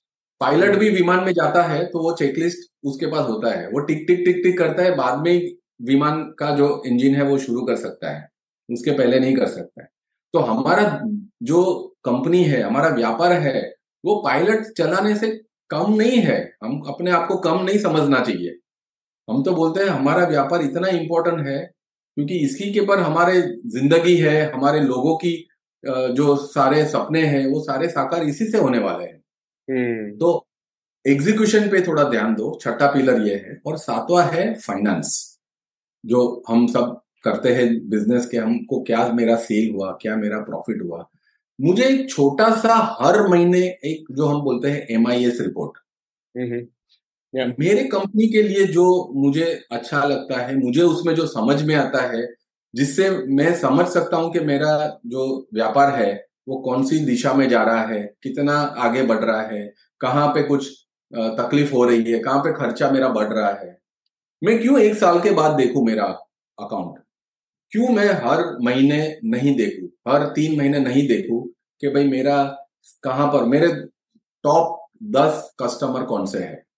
[0.40, 4.04] pilot भी विमान में जाता है तो वो चेकलिस्ट उसके पास होता है। वो टिक
[4.06, 7.76] टिक टिक टिक करता है बाद में विमान का जो इंजन है वो शुरू कर
[7.76, 8.28] सकता है।
[8.68, 9.88] उसके पहले नहीं कर सकता है।
[10.34, 11.00] तो हमारा
[11.42, 11.62] जो
[12.04, 13.62] कंपनी है हमारा व्यापार है
[14.04, 15.28] वो पायलट चलाने से
[15.70, 18.58] कम नहीं है। हम अपने आप को कम नहीं समझना चाहिए।
[19.28, 21.60] हम तो बोलते हैं हमारा व्यापार इतना इंपॉर्टेंट है
[22.16, 25.34] क्योंकि इसकी के पर हमारे ज़िंदगी है हमारे लोगों की
[25.84, 29.22] जो सारे सपने हैं वो सारे साकार इसी से होने वाले हैं।
[29.68, 30.46] हम्म। तो
[31.04, 35.38] एग्जीक्यूशन पे थोड़ा ध्यान दो छठा पिलर ये है और सातवां है फाइनेंस
[36.04, 40.82] जो हम सब करते हैं बिज़नेस के हमको क्या मेरा सेल हुआ क्या मेरा प्रॉफिट
[40.82, 41.08] हुआ।
[41.58, 45.30] मुझे एक छोटा सा हर महीने एक जो हम बोलते हैं एम आई
[47.34, 51.74] रिपोर्ट मेरे कंपनी के लिए जो मुझे अच्छा लगता है, मुझे उसमें जो समझ में
[51.74, 52.34] आता है,
[52.74, 57.48] जिससे मैं समझ सकता हूँ कि मेरा जो व्यापार है, वो कौन सी दिशा में
[57.48, 62.18] जा रहा है, कितना आगे बढ़ रहा है, कहाँ पे कुछ तकलीफ़ हो रही है,
[62.18, 63.78] कहाँ पे खर्चा मेरा बढ़ रहा है।
[64.44, 66.04] मैं क्यों एक साल के बाद देखू मेरा
[66.58, 66.98] अकाउंट
[67.72, 71.40] क्यों मैं हर महीने नहीं देखू, हर तीन महीने नहीं देखू
[71.80, 72.66] कि भाई मेरा
[73.04, 73.68] कहाँ पर, मेरे
[74.44, 76.71] टॉप दस कस्टमर कौन से है।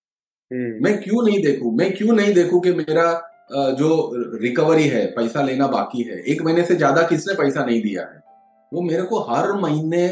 [0.82, 1.70] मैं क्यों नहीं देखू?
[1.70, 3.06] मैं क्यों नहीं देखू कि मेरा
[3.78, 3.88] जो
[4.42, 6.20] रिकवरी है पैसा लेना बाकी है?
[6.22, 8.22] एक महीने से ज़्यादा किसने पैसा नहीं दिया है?
[8.72, 10.04] वो मेरे को हर महीने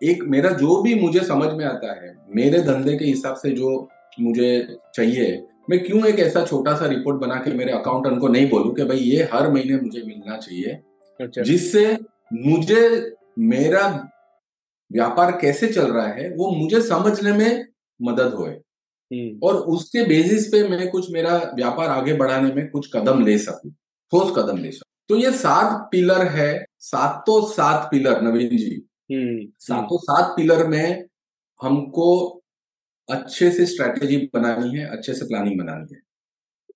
[0.00, 3.88] एक मेरा जो भी मुझे समझ में आता है मेरे धंधे के हिसाब से जो
[4.20, 8.48] मुझे चाहिए मैं क्यों एक ऐसा छोटा सा रिपोर्ट बना के मेरे अकाउंटेंट को नहीं
[8.50, 10.78] बोलूँ कि भाई ये हर महीने मुझे मिलना चाहिए?
[11.20, 11.86] अच्छा। जिससे
[12.32, 13.86] मुझे मेरा
[14.90, 17.66] व्यापार कैसे चल रहा है वो मुझे समझने में
[18.00, 18.65] मदद होए। हम्म।
[19.42, 23.70] और उसके बेसिस पे मैं कुछ मेरा व्यापार आगे बढ़ाने में कुछ कदम ले सकूँ
[24.12, 28.74] ठोस कदम ले सकूँ। तो ये सात पिलर है सातों सात पिलर नवीन जी।
[29.12, 31.04] हम्म, सातों सात पिलर में
[31.60, 32.08] हमको
[33.08, 36.00] अच्छे से स्ट्रेटेजी बनानी है अच्छे से प्लानिंग बनानी है।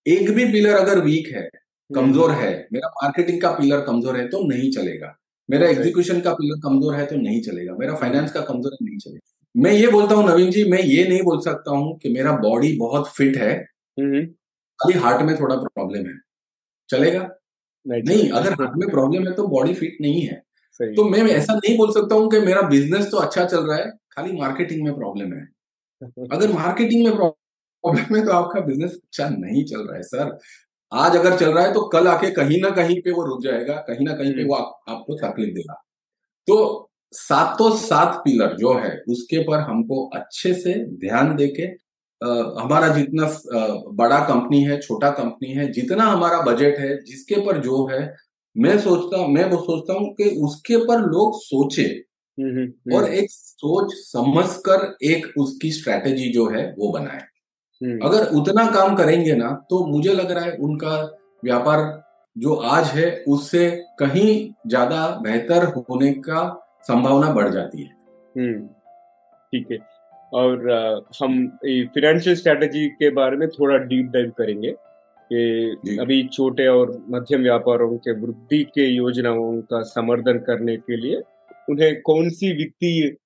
[0.07, 1.49] एक भी पिलर अगर वीक है
[1.91, 5.17] कमज़ोर है मेरा मार्केटिंग का पिलर कमज़ोर है तो नहीं चलेगा।
[5.49, 8.99] मेरा एग्जीक्यूशन का पिलर कमज़ोर है तो नहीं चलेगा। मेरा फाइनेंस का कमज़ोर है नहीं
[8.99, 12.33] चलेगा। मैं ये बोलता हूँ नवीन जी मैं ये नहीं बोल सकता हूँ कि मेरा
[12.33, 13.67] बॉडी बहुत फिट है।
[14.79, 16.15] खाली हार्ट में थोड़ा प्रॉब्लम है।
[16.89, 17.29] चलेगा?
[17.87, 20.43] नहीं, नहीं अगर हार्ट में प्रॉब्लम है तो बॉडी फिट नहीं है।
[20.81, 23.91] तो मैं ऐसा नहीं बोल सकता हूँ कि मेरा बिज़नेस तो अच्छा चल रहा है
[24.13, 25.47] खाली मार्केटिंग में प्रॉब्लम है।
[26.33, 30.39] अगर मार्केटिंग में प्रॉब्लम है तो आपका बिज़नेस अच्छा नहीं चल रहा है सर
[30.93, 33.75] आज अगर चल रहा है तो कल आके कहीं ना कहीं पे वो रुक जाएगा
[33.77, 35.75] कहीं ना कहीं पे वो आप, आपको तकलीफ़ देगा।
[36.49, 41.67] तो सातों सात पिलर जो है उसके पर हमको अच्छे से ध्यान देके
[42.21, 43.27] आ, हमारा जितना
[43.93, 48.17] बड़ा कंपनी है छोटा कंपनी है जितना हमारा बजट है जिसके पर जो है
[48.57, 53.09] मैं सोचता मैं वो सोचता हूँ कि उसके पर लोग सोचे। हम्म, हम्म, हम्म। और
[53.09, 57.21] एक सोच समझकर एक उसकी स्ट्रेटेजी जो है वो बनाए।
[58.05, 60.97] अगर उतना काम करेंगे ना तो मुझे लग रहा है उनका
[61.45, 62.03] व्यापार
[62.37, 66.43] जो आज है उससे कहीं ज़्यादा बेहतर होने का
[66.83, 67.89] संभावना बढ़ जाती है।
[69.53, 69.79] ठीक है।
[70.33, 70.71] और
[71.23, 74.73] हम फिनेंशियल स्ट्रेटेजी के बारे में थोड़ा डीप डाइव करेंगे
[75.33, 81.17] कि अभी छोटे और मध्यम व्यापारों के वृद्धि के योजनाओं का समर्थन करने के लिए
[81.71, 83.17] उन्हें कौन सी वित्तीय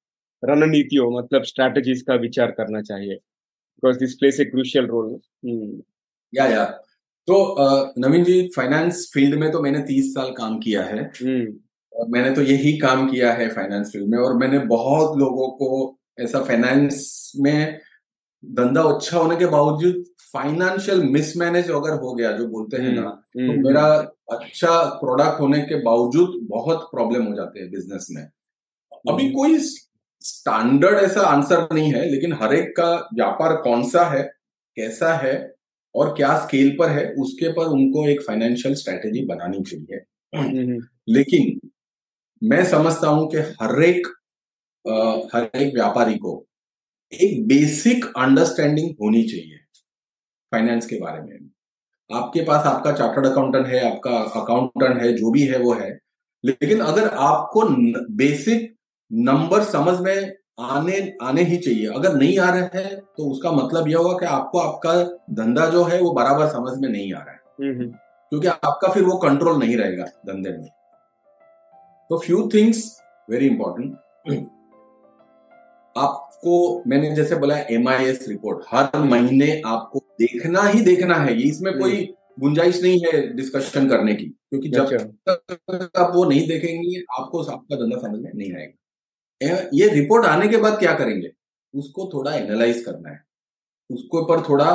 [0.45, 3.15] रणनीतियों मतलब स्ट्रैटेजीज का विचार करना चाहिए?
[3.15, 5.83] Because this place a crucial role
[6.35, 6.65] या या।
[7.27, 7.57] तो
[7.99, 11.55] नवीन जी फाइनेंस फ़ील्ड में तो मैंने तीस साल काम किया है। हम्म।
[11.95, 15.71] और मैंने तो यही काम किया है फाइनेंस फ़ील्ड में और मैंने बहुत लोगों को
[16.21, 17.81] ऐसा फाइनेंस में
[18.45, 23.47] धंधा अच्छा होने के बावजूद फाइनेंशियल मिसमैनेज अगर हो गया जो बोलते हैं ना हम्म,
[23.47, 23.85] तो हम्म। मेरा
[24.31, 29.59] अच्छा प्रोडक्ट होने के बावजूद बहुत प्रॉब्लम हो जाते हैं बिज़नेस में अभी हम्म। कोई
[30.23, 34.23] स्टैंडर्ड ऐसा आंसर नहीं है लेकिन हर एक का व्यापार कौन सा है
[34.77, 35.35] कैसा है
[35.95, 41.61] और क्या स्केल पर है उसके पर उनको एक फाइनेंशियल स्ट्रेटेजी बनानी चाहिए लेकिन
[42.45, 44.07] मैं समझता हूँ कि हर एक
[45.35, 46.47] हर एक व्यापारी को
[47.13, 49.57] एक बेसिक अंडरस्टैंडिंग होनी चाहिए
[50.53, 51.51] फाइनेंस के बारे में।
[52.15, 55.99] आपके पास आपका चार्टर्ड अकाउंटेंट है आपका अकाउंटेंट है जो भी है वो है।
[56.45, 57.63] लेकिन अगर आपको
[58.15, 58.77] बेसिक
[59.13, 63.89] नंबर समझ में आने आने ही चाहिए। अगर नहीं आ रहे हैं तो उसका मतलब
[63.89, 65.05] यह होगा कि आपको आपका
[65.35, 67.93] धंधा जो है वो बराबर समझ में नहीं आ रहा है। हम्म, हम्म।
[68.29, 70.69] क्योंकि आपका फिर वो कंट्रोल नहीं रहेगा धंधे में।
[72.11, 73.93] तो फ्यू थिंग्स वेरी इंपॉर्टेंट
[75.97, 81.37] आपको मैंने जैसे बोला एम आई एस रिपोर्ट हर महीने आपको देखना ही देखना है
[81.37, 86.13] ये इसमें कोई हम्म। गुंजाइश नहीं है डिस्कशन करने की क्योंकि जब अच्छा। तक आप
[86.15, 90.79] वो नहीं देखेंगे आपको आपका धंधा समझ में नहीं आएगा। ये रिपोर्ट आने के बाद
[90.79, 91.31] क्या करेंगे?
[91.75, 93.23] उसको थोड़ा एनालाइज करना है।
[93.91, 94.69] उसके ऊपर थोड़ा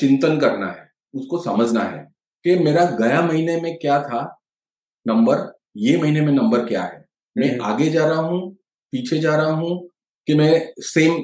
[0.00, 2.04] चिंतन करना है। उसको समझना है
[2.44, 4.42] कि मेरा गया महीने में क्या था?
[5.06, 7.04] नंबर ये महीने में नंबर क्या है?
[7.38, 8.54] मैं हम्म। आगे जा रहा हूँ
[8.92, 9.88] पीछे जा रहा हूँ
[10.26, 11.22] कि मैं सेम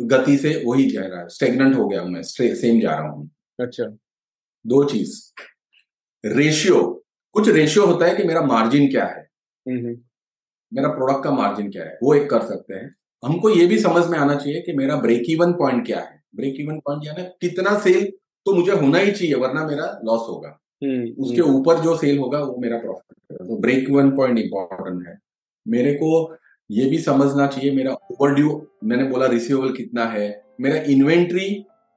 [0.00, 3.30] गति से वही जा रहा है स्टेगनेंट हो गया मैं सेम जा रहा हूँ।
[3.60, 3.84] अच्छा।
[4.66, 5.20] दो चीज़।
[6.24, 9.28] रेशियो कुछ रेशियो होता है कि मेरा मार्जिन क्या है?
[10.72, 11.98] मेरा प्रोडक्ट का मार्जिन क्या है?
[12.02, 15.22] वो एक कर सकते हैं। हमको ये भी समझ में आना चाहिए कि मेरा ब्रेक
[15.30, 16.22] इवन पॉइंट क्या है?
[16.36, 18.04] ब्रेक इवन पॉइंट यानी कितना सेल
[18.46, 20.48] तो मुझे होना ही चाहिए वरना मेरा लॉस होगा।
[20.84, 24.38] हम्म, उसके हम्म। ऊपर जो सेल होगा वो मेरा प्रॉफिट है तो ब्रेक इवन पॉइंट
[24.38, 25.18] इंपॉर्टेंट है।
[25.66, 26.36] मेरे को
[26.70, 30.28] ये भी समझना चाहिए मेरा ओवर ड्यू मैंने बोला रिसीवेबल कितना है
[30.60, 31.48] मेरा इन्वेंट्री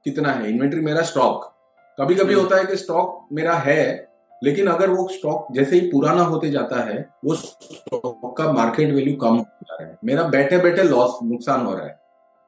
[0.06, 0.50] कितना है?
[0.50, 1.54] इन्वेंट्री मेरा स्टॉक
[1.97, 4.08] कभी कभी हम्म। होता है कि स्टॉक मेरा है
[4.41, 9.15] लेकिन अगर वो स्टॉक जैसे ही पुराना होते जाता है वो स्टॉक का मार्केट वैल्यू
[9.15, 12.00] कम हो जा रहा है। मेरा बैठे बैठे लॉस नुकसान हो रहा है।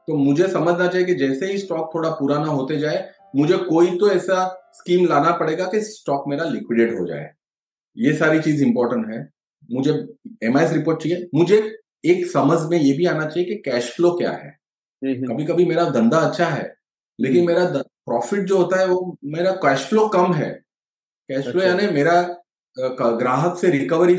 [0.08, 4.10] तो मुझे समझना चाहिए कि जैसे ही स्टॉक थोड़ा पुराना होते जाए मुझे कोई तो
[4.12, 7.30] ऐसा स्कीम लाना पड़ेगा कि स्टॉक मेरा लिक्विडेट हो जाए।
[7.97, 9.19] ये सारी चीज़ इंपॉर्टेंट है।
[9.69, 9.91] मुझे
[10.43, 11.58] एम रिपोर्ट चाहिए। मुझे
[12.04, 14.49] एक समझ में ये भी आना चाहिए कि कैश फ्लो क्या है।
[15.02, 16.73] कभी कभी मेरा धंधा अच्छा है
[17.19, 20.49] लेकिन मेरा प्रॉफिट जो होता है वो मेरा कैश फ्लो कम है।
[21.30, 22.21] कैश फ्लो अच्छा। यानी मेरा
[23.19, 24.15] ग्राहक से रिकवरी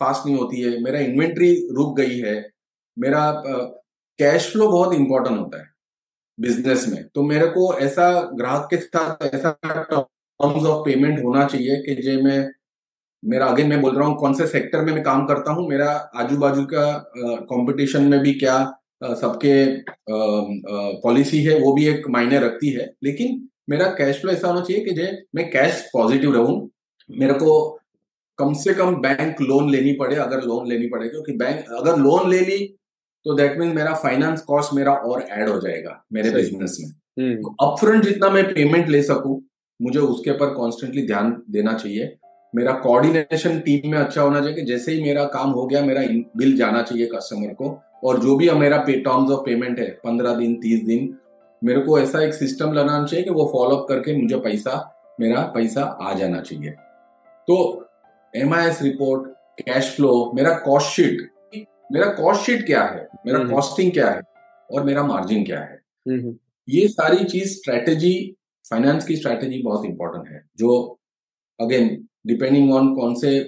[0.00, 2.34] फास्ट नहीं होती है। मेरा इन्वेंट्री रुक गई है।
[2.96, 3.22] मेरा
[4.18, 5.66] कैश फ्लो बहुत इंपॉर्टेंट होता है
[6.38, 11.76] बिज़नेस में। तो मेरे को ऐसा ग्राहक के साथ ऐसा टर्म्स ऑफ़ पेमेंट होना चाहिए
[11.86, 12.40] कि जो मैं
[13.24, 15.90] मेरा अगेन मैं बोल रहा हूँ कौन से सेक्टर में मैं काम करता हूँ मेरा
[16.16, 16.86] आजू बाजू का
[17.50, 18.56] कंपटीशन में भी क्या
[19.02, 19.54] सबके
[21.02, 24.84] पॉलिसी है वो भी एक मायने रखती है। लेकिन मेरा कैश फ्लो ऐसा होना चाहिए
[24.84, 26.70] कि जो मैं कैश पॉजिटिव रहूँ
[27.10, 27.54] मेरे को
[28.38, 32.30] कम से कम बैंक लोन लेनी पड़े अगर लोन लेनी पड़े क्योंकि बैंक अगर लोन
[32.30, 32.58] ले ली
[33.26, 37.36] तो दैट मीन मेरा फाइनेंस कॉस्ट मेरा और ऐड हो जाएगा मेरे बिज़नेस में। हम्म।
[37.36, 39.40] तो अपफ्रंट जितना मैं पेमेंट ले सकूँ
[39.80, 42.04] मुझे उसके ऊपर कॉन्स्टेंटली ध्यान देना चाहिए।
[42.54, 46.02] मेरा कोऑर्डिनेशन टीम में अच्छा होना चाहिए कि जैसे ही मेरा काम हो गया मेरा
[46.36, 50.34] बिल जाना चाहिए कस्टमर को और जो भी मेरा पे टर्म्स ऑफ़ पेमेंट है पंद्रह
[50.34, 51.14] दिन तीस दिन
[51.62, 54.76] मेरे को ऐसा एक सिस्टम लगाना चाहिए कि वो फॉलो अप करके मुझे पैसा
[55.20, 56.70] मेरा पैसा आ जाना चाहिए
[57.48, 57.56] तो
[58.34, 61.30] एमआईएस रिपोर्ट कैश फ्लो मेरा कॉस्ट शीट
[61.92, 64.22] मेरा कॉस्ट शीट क्या है मेरा कॉस्टिंग हम्म। क्या है
[64.70, 66.34] और मेरा मार्जिन क्या है हम्म।
[66.68, 68.14] ये सारी चीज़ स्ट्रेटेजी
[68.64, 70.76] फाइनेंस की स्ट्रेटेजी बहुत इंपॉर्टेंट है जो
[71.60, 71.88] अगेन
[72.24, 73.38] डिपेंडिंग ऑन कौन से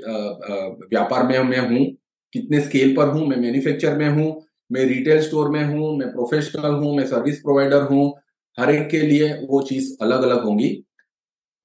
[0.87, 1.87] व्यापार में मैं हूँ
[2.33, 4.27] कितने स्केल पर हूँ मैं मैन्युफैक्चर में हूँ
[4.71, 8.12] मैं रिटेल स्टोर में हूँ मैं प्रोफेशनल हूँ मैं सर्विस प्रोवाइडर हूँ
[8.59, 10.71] हर एक के लिए वो चीज़ अलग अलग होंगी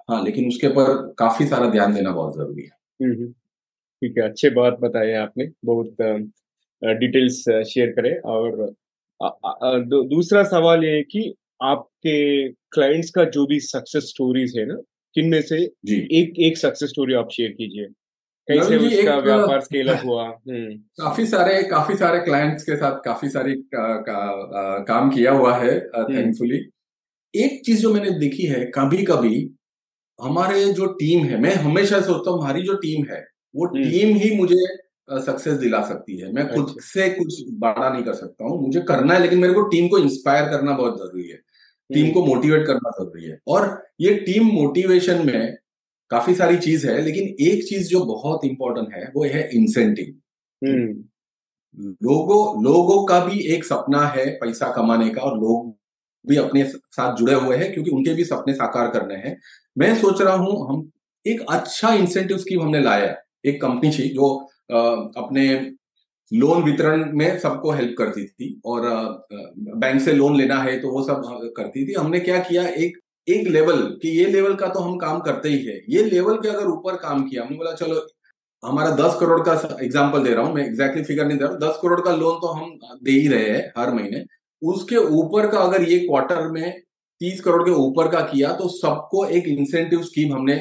[0.09, 2.69] हाँ लेकिन उसके ऊपर काफ़ी सारा ध्यान देना बहुत ज़रूरी है
[3.01, 3.31] हम्म, हम्म।
[4.01, 5.95] ठीक है अच्छे बात बताए आपने बहुत
[6.81, 8.73] डिटेल्स शेयर करें और
[10.09, 14.75] दूसरा सवाल ये है कि आपके क्लाइंट्स का जो भी सक्सेस स्टोरीज है ना
[15.15, 15.57] किन में से
[16.13, 17.87] एक एक सक्सेस स्टोरी आप शेयर कीजिए
[18.47, 23.29] कैसे उसका व्यापार स्केल अप हुआ हम्म। काफ़ी सारे काफ़ी सारे क्लाइंट्स के साथ काफ़ी
[23.29, 28.45] सारी का, का, आ, काम किया हुआ है थैंकफुली हम्म। एक चीज़ जो मैंने देखी
[28.45, 29.35] है कभी कभी
[30.19, 33.21] हमारे जो टीम है मैं हमेशा सोचता हूँ हमारी जो टीम है
[33.55, 34.65] वो टीम हम्म। ही मुझे
[35.21, 38.81] सक्सेस दिला सकती है मैं खुद अच्छा। से कुछ बड़ा नहीं कर सकता हूँ मुझे
[38.87, 41.39] करना है लेकिन मेरे को टीम को इंस्पायर करना बहुत ज़रूरी है
[41.93, 43.67] टीम को मोटिवेट करना ज़रूरी है। और
[44.01, 45.55] ये टीम मोटिवेशन में
[46.11, 50.13] काफ़ी सारी चीज़ है लेकिन एक चीज़ जो बहुत इंपॉर्टेंट है वो है इंसेंटिव
[50.61, 51.03] हम्म।
[52.03, 55.69] लोगों लोगों का भी एक सपना है पैसा कमाने का और लोग
[56.25, 59.37] भी अपने साथ जुड़े हुए हैं क्योंकि उनके भी सपने साकार करने हैं।
[59.77, 60.89] मैं सोच रहा हूँ हम
[61.25, 64.27] एक अच्छा इंसेंटिव स्कीम हमने लाया एक कंपनी थी जो
[64.71, 65.47] अपने
[66.31, 68.81] लोन वितरण में सबको हेल्प करती थी और
[69.31, 73.47] बैंक से लोन लेना है तो वो सब करती थी। हमने क्या किया, एक एक
[73.49, 76.67] लेवल कि ये लेवल का तो हम काम करते ही है। ये लेवल के अगर
[76.67, 78.05] ऊपर काम किया, हमने बोला, चलो,
[78.63, 81.59] हमारा दस करोड़ का एग्ज़ाम्पल दे रहा हूँ, मैं एग्जैक्टली फिगर नहीं दे रहा हूँ।
[81.61, 84.23] दस करोड़ का लोन तो हम दे ही रहे हैं हर महीने।
[84.61, 86.81] उसके ऊपर का अगर ये क्वार्टर में
[87.21, 90.55] तीस करोड़ के ऊपर का किया तो सबको एक इंसेंटिव स्कीम हमने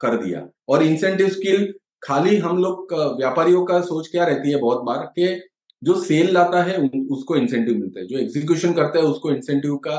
[0.00, 1.66] कर दिया। और इंसेंटिव स्कीम
[2.02, 5.40] खाली हम लोग व्यापारियों का सोच क्या रहती है बहुत बार कि
[5.82, 6.76] जो सेल लाता है
[7.10, 9.96] उसको इंसेंटिव मिलता है। जो एग्जीक्यूशन करता है उसको इंसेंटिव का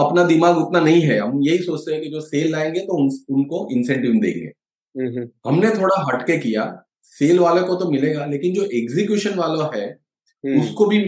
[0.00, 3.08] अपना दिमाग उतना नहीं है। हम यही सोचते हैं कि जो सेल लाएँगे तो उन,
[3.30, 4.52] उनको इंसेंटिव देंगे।
[5.48, 6.64] हमने थोड़ा हटके किया।
[7.04, 10.98] सेल वाले को तो मिलेगा लेकिन जो एग्जीक्यूशन वाला है हम्म। उसको भी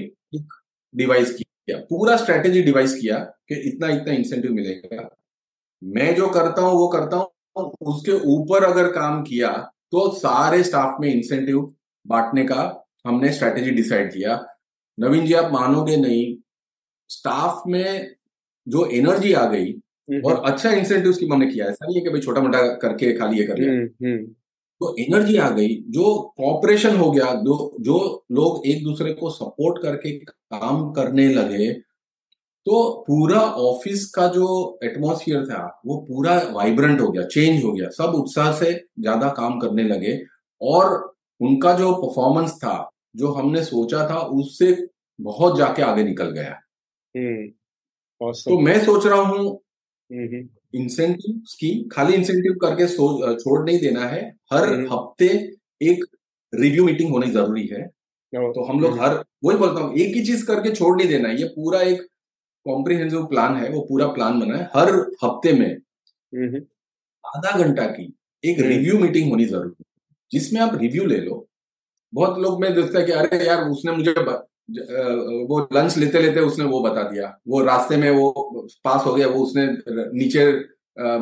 [0.94, 5.08] डिवाइस किया। पूरा स्ट्रेटेजी डिवाइस किया कि इतना इतना इंसेंटिव मिलेगा।
[5.82, 9.50] मैं जो करता हूँ वो करता हूँ उसके ऊपर अगर काम किया
[9.92, 11.60] तो सारे स्टाफ में इंसेंटिव
[12.06, 14.46] बांटने का हमने स्ट्रेटेजी डिसाइड किया।
[14.98, 16.36] नवीन जी आप मानोगे नहीं
[17.08, 18.14] स्टाफ में
[18.66, 22.02] जो एनर्जी आ गई हम्म, और हम्म। अच्छा इंसेंटिव स्कीम हमने किया। ऐसा नहीं है
[22.02, 24.26] कि भाई छोटा मोटा करके खाली ये कर लिया। हम्म,
[24.80, 29.82] तो एनर्जी आ गई जो कॉपरेशन हो गया जो जो लोग एक दूसरे को सपोर्ट
[29.82, 31.70] करके काम करने लगे
[32.66, 34.46] तो पूरा ऑफ़िस का जो
[34.84, 39.58] एटमोसफियर था वो पूरा वाइब्रेंट हो गया चेंज हो गया। सब उत्साह से ज़्यादा काम
[39.60, 40.18] करने लगे
[40.60, 40.92] और
[41.40, 42.74] उनका जो परफॉर्मेंस था
[43.16, 44.76] जो हमने सोचा था उससे
[45.18, 46.50] बहुत जाके आगे निकल गया।
[47.14, 47.46] हम्म,
[48.20, 49.60] तो मैं सोच रहा हूँ
[50.74, 55.26] इंसेंटिव स्कीम खाली इंसेंटिव करके छोड़ नहीं देना है। हर हफ़्ते
[55.80, 56.04] एक
[56.52, 57.86] रिव्यू मीटिंग होनी ज़रूरी है।
[58.32, 61.44] तो हम लोग हर वही बोलता हूँ एक ही चीज़ करके छोड़ नहीं देना ये
[61.50, 62.06] पूरा एक
[62.66, 64.88] कॉम्प्रिहेंसिव प्लान है वो पूरा प्लान बना है। हर
[65.24, 65.70] हफ़्ते में
[67.24, 68.12] आधा घंटा की
[68.44, 69.84] एक रिव्यू हम्म। मीटिंग होनी ज़रूरी है
[70.32, 71.46] जिसमें आप रिव्यू ले लो।
[72.12, 74.12] बहुत लोग में देखता है कि अरे यार उसने मुझे
[75.48, 78.30] वो लंच लेते लेते उसने वो बता दिया। वो रास्ते में वो
[78.84, 79.66] पास हो गया वो उसने
[80.18, 80.44] नीचे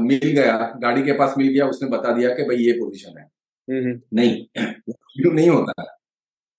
[0.00, 3.26] मिल गया गाड़ी के पास मिल गया उसने बता दिया कि भाई ये पोजीशन है।
[4.14, 5.82] नहीं रिव्यू नहीं होता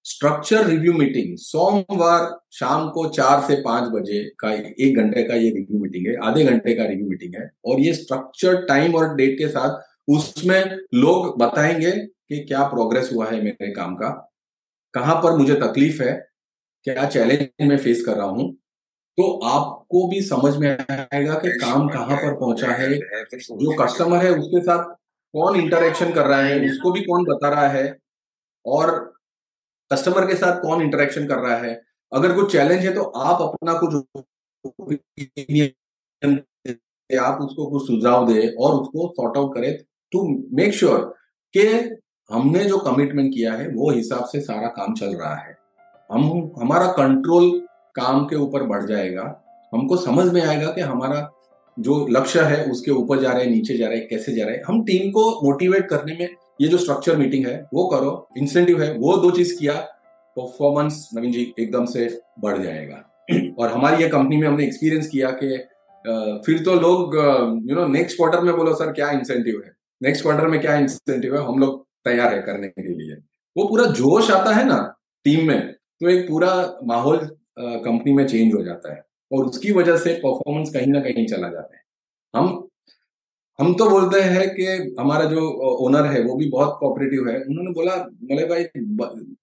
[0.06, 5.50] स्ट्रक्चर रिव्यू मीटिंग सोमवार शाम को चार से पाँच बजे का एक घंटे का ये
[5.50, 9.38] रिव्यू मीटिंग है, आधे घंटे का रिव्यू मीटिंग है। और ये स्ट्रक्चर टाइम और डेट
[9.38, 14.10] के साथ उसमें लोग बताएँगे कि क्या प्रोग्रेस हुआ है मेरे काम का,
[14.94, 16.14] कहाँ पर मुझे तकलीफ़ है,
[16.86, 18.52] क्या चैलेंज मैं फेस कर रहा हूँ।
[19.18, 24.32] तो आपको भी समझ में आएगा कि काम कहाँ पर पहुँचा है, जो कस्टमर है
[24.32, 24.84] उसके साथ
[25.34, 27.98] कौन इंटरेक्शन कर रहा है, उसको भी कौन बता रहा है।
[28.66, 28.92] और
[29.94, 31.82] कस्टमर के साथ कौन इंटरेक्शन कर रहा है?
[32.14, 33.96] अगर कुछ चैलेंज है तो आप अपना कुछ
[37.20, 39.78] आप उसको कुछ सुझाव दे और उसको सॉर्ट आउट करें
[40.12, 41.16] टू मेक श्योर
[41.58, 41.96] कि
[42.34, 45.58] हमने जो कमिटमेंट किया है, वो हिसाब से सारा काम चल रहा है।
[46.12, 51.32] हम, हमारा कंट्रोल काम के ऊपर बढ़ जाएगा। हमको समझ में आएगा कि हमारा
[51.80, 54.56] जो लक्ष्य है, उसके ऊपर जा रहे हैं, नीचे जा रहे हैं, कैसे जा रहे
[54.56, 58.82] हैं। हम टीम को मोटिवेट करने में ये जो स्ट्रक्चर मीटिंग है, वो करो इंसेंटिव
[58.84, 59.74] है, वो दो चीज़ किया
[60.38, 62.08] परफॉर्मेंस नवीन जी एकदम से
[62.40, 63.06] बढ़ जाएगा।
[63.60, 65.58] और हमारी ये कंपनी में हमने एक्सपीरियंस किया कि
[66.46, 67.16] फिर तो लोग
[67.70, 69.72] यू नो नेक्स्ट क्वार्टर में बोलो, सर, क्या इंसेंटिव है?
[70.02, 71.46] नेक्स्ट क्वार्टर में क्या इंसेंटिव है?
[71.46, 73.16] हम लोग तैयार है करने के लिए।
[73.56, 74.78] वो पूरा जोश आता है ना
[75.26, 76.54] टीम में तो एक पूरा
[76.88, 77.18] माहौल
[77.60, 81.48] कंपनी में चेंज हो जाता है। और उसकी वजह से परफॉर्मेंस कहीं ना कहीं चला
[81.50, 81.82] जाता है।
[82.34, 82.69] हम
[83.60, 84.66] हम तो बोलते हैं कि
[85.00, 85.42] हमारा जो
[85.86, 87.96] ओनर है वो भी बहुत कोऑपरेटिव है। उन्होंने बोला
[88.32, 88.66] मले भाई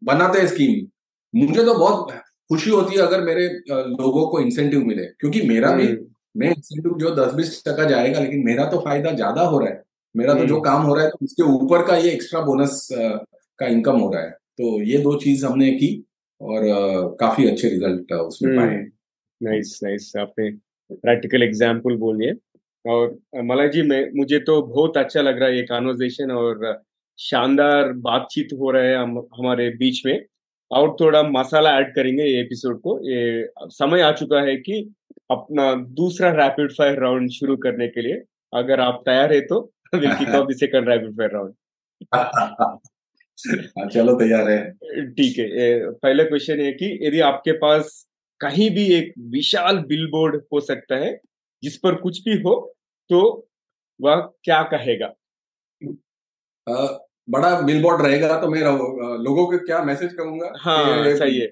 [0.05, 0.87] बनाते हैं स्कीम
[1.35, 2.12] मुझे तो बहुत
[2.50, 6.96] खुशी होती है अगर मेरे लोगों को इंसेंटिव मिले क्योंकि मेरा भी हम्म। मैं इंसेंटिव
[6.98, 9.83] जो दस बीस टका जाएगा लेकिन मेरा तो फ़ायदा ज़्यादा हो रहा है।
[10.14, 12.88] मेरा तो जो हम्म। काम हो रहा है तो उसके ऊपर का ये एक्स्ट्रा बोनस
[12.92, 15.90] का इनकम हो रहा है। तो ये दो चीज़ हमने की
[16.40, 16.62] और
[17.20, 18.76] काफ़ी अच्छे रिज़ल्ट उसमें पाए
[19.40, 20.50] नाइस नाइस आपने
[20.90, 22.33] प्रैक्टिकल एग्ज़ाम्पल बोलिए।
[22.87, 26.83] और मला जी मैं मुझे तो बहुत अच्छा लग रहा है ये कॉन्वर्जेशन और
[27.18, 30.25] शानदार बातचीत हो रहा है हम हमारे बीच में।
[30.70, 34.94] और थोड़ा मसाला ऐड करेंगे ये एपिसोड को। ये समय आ चुका है कि
[35.31, 38.22] अपना दूसरा रैपिड फायर राउंड शुरू करने के लिए।
[38.55, 41.55] अगर आप तैयार है तो will kick off the second rapid fire round
[43.92, 44.72] चलो तैयार है।
[45.05, 48.07] ठीक है पहला क्वेश्चन है कि यदि आपके पास
[48.40, 51.20] कहीं भी एक विशाल बिलबोर्ड हो सकता है
[51.62, 52.75] जिस पर कुछ भी हो
[53.11, 53.49] तो
[54.01, 55.07] वह क्या कहेगा?
[56.66, 56.87] आ,
[57.29, 58.61] बड़ा बिलबोर्ड रहेगा तो मैं
[59.25, 60.53] लोगों को क्या मैसेज करूँगा?
[60.61, 61.51] हाँ सही है।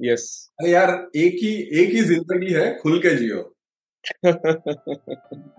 [0.00, 0.24] यस
[0.60, 3.42] अरे यार एक ही एक ही ज़िंदगी है खुल के जियो।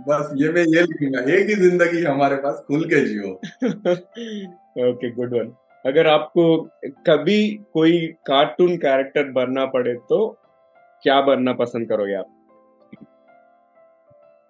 [0.08, 3.30] बस ये मैं ये लिखूँगा एक ही ज़िंदगी हमारे पास खुल के जियो।
[4.90, 5.54] ओके गुड वन
[5.86, 6.46] अगर आपको
[7.08, 7.38] कभी
[7.74, 10.28] कोई कार्टून कैरेक्टर बनना पड़े तो
[11.04, 12.42] क्या बनना पसंद करोगे आप?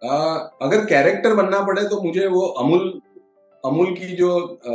[0.04, 0.16] आ,
[0.62, 2.88] अगर कैरेक्टर बनना पड़े तो मुझे वो अमूल
[3.64, 4.74] अमूल की जो आ,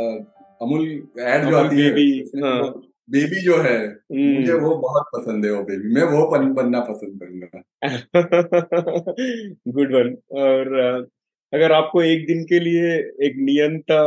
[0.61, 0.85] अमूल
[1.25, 1.91] एड जो आती है
[2.43, 2.73] हाँ.
[3.09, 6.79] बेबी जो है मुझे हम्म। वो बहुत पसंद है वो बेबी मैं वो पन, बनना
[6.79, 7.61] पसंद करूँगा
[9.73, 11.07] गुड वन और
[11.53, 12.89] अगर आपको एक दिन के लिए
[13.25, 14.01] एक नियंता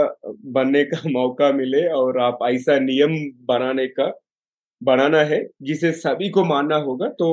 [0.52, 4.12] बनने का मौका मिले और आप ऐसा नियम बनाने का
[4.82, 7.32] बनाना है जिसे सभी को मानना होगा तो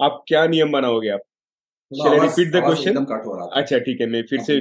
[0.00, 1.22] आप क्या नियम बनाओगे आप
[1.92, 3.04] रिपीट द क्वेश्चन
[3.54, 4.54] अच्छा ठीक है मैं फिर से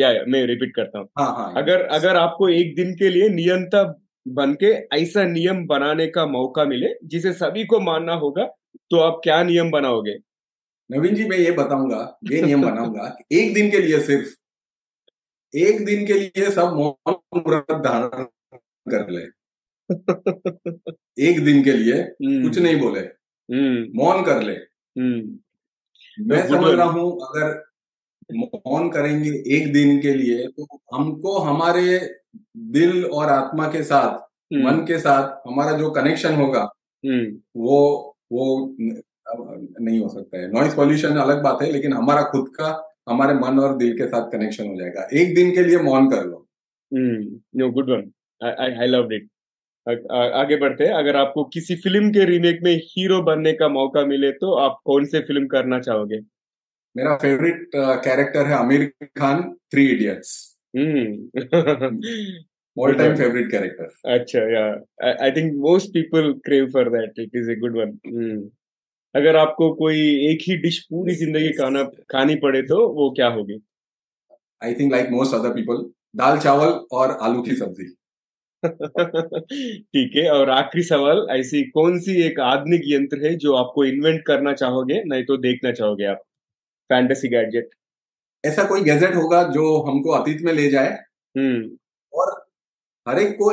[0.00, 3.28] या, या मैं रिपीट करता हूँ। हाँ, हाँ, अगर अगर आपको एक दिन के लिए
[3.28, 8.44] नियंता बन के ऐसा नियम बनाने का मौका मिले जिसे सभी को मानना होगा
[8.90, 10.16] तो आप क्या नियम बनाओगे?
[10.92, 14.28] नवीन जी मैं ये बताऊँगा ये नियम बनाऊँगा एक दिन के लिए सिर्फ़
[15.56, 18.24] एक दिन के लिए सब मौन व्रत धारण
[18.90, 19.22] कर ले।
[21.30, 25.38] एक दिन के लिए हम्म। कुछ नहीं बोले हम्म। मौन कर ले। हम्म।
[26.20, 27.62] मैं समझ रहा हूँ अगर
[28.66, 31.98] मौन करेंगे एक दिन के लिए तो हमको हमारे
[32.56, 34.18] दिल और आत्मा के साथ
[34.54, 36.60] हम्म। मन के साथ हमारा जो कनेक्शन होगा
[37.04, 37.80] हम्म। वो
[38.32, 42.70] वो नहीं हो सकता है। नॉइस पॉल्यूशन अलग बात है लेकिन हमारा खुद का
[43.08, 46.24] हमारे मन और दिल के साथ कनेक्शन हो जाएगा। एक दिन के लिए मौन कर
[46.24, 46.46] लो।
[46.92, 48.10] No good one
[48.40, 49.28] I love it
[49.88, 54.30] आगे बढ़ते हैं अगर आपको किसी फ़िल्म के रीमेक में हीरो बनने का मौका मिले
[54.32, 56.20] तो आप कौन से फ़िल्म करना चाहोगे
[56.96, 57.70] मेरा फेवरेट
[58.04, 58.86] कैरेक्टर है Aamir
[59.18, 60.42] Khan three idiots
[62.76, 63.84] All time favorite character.
[64.04, 64.40] अच्छा
[65.20, 67.12] I think most people crave for that.
[67.16, 67.92] It is a good one.
[68.08, 68.40] Hmm.
[69.14, 69.98] अगर आपको कोई
[70.30, 73.58] एक ही डिश पूरी ज़िंदगी खाना खानी पड़े तो वो क्या होगी
[74.62, 75.84] I think like most other people
[76.16, 77.86] दाल चावल और आलू की सब्ज़ी
[79.44, 84.22] ठीक है और आखिरी सवाल ऐसी कौन सी एक आधुनिक यंत्र है जो आपको इन्वेंट
[84.26, 86.22] करना चाहोगे नहीं तो देखना चाहोगे आप
[86.90, 87.70] फैंटेसी गैजेट
[88.44, 90.90] ऐसा कोई गैजेट होगा जो हमको अतीत में ले जाए
[91.34, 91.70] हम्म।
[92.12, 92.32] और
[93.06, 93.52] हर एक को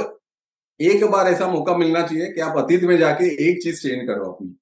[0.79, 4.31] एक बार ऐसा मौका मिलना चाहिए कि आप अतीत में जाके एक चीज़ चेंज करो
[4.31, 4.55] अपनी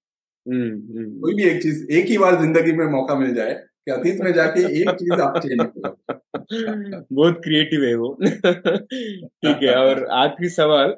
[0.45, 3.53] हम्म, हम्म। कोई भी एक चीज़ एक ही बार ज़िंदगी में मौका मिल जाए
[3.89, 9.75] कि अतीत में जाके एक चीज़ आप चेंज करो बहुत क्रिएटिव है वो। ठीक है
[9.75, 10.95] और आखिरी सवाल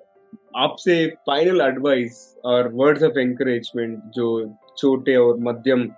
[0.55, 5.89] आपसे फाइनल एडवाइस और वर्ड्स ऑफ़ एंकरेजमेंट जो छोटे और मध्यम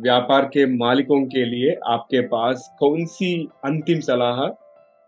[0.00, 4.42] व्यापार के मालिकों के लिए आपके पास कौन सी अंतिम सलाह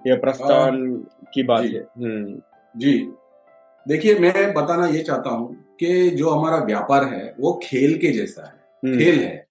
[0.08, 1.04] या प्रस्थान
[1.34, 1.80] की बात जी, है?
[1.80, 2.40] हम्म।
[2.80, 3.12] जी।
[3.88, 8.46] देखिए मैं बताना ये चाहता हूँ कि जो हमारा व्यापार है वो खेल के जैसा
[8.46, 8.54] है।
[8.84, 9.47] हम्म, खेल है।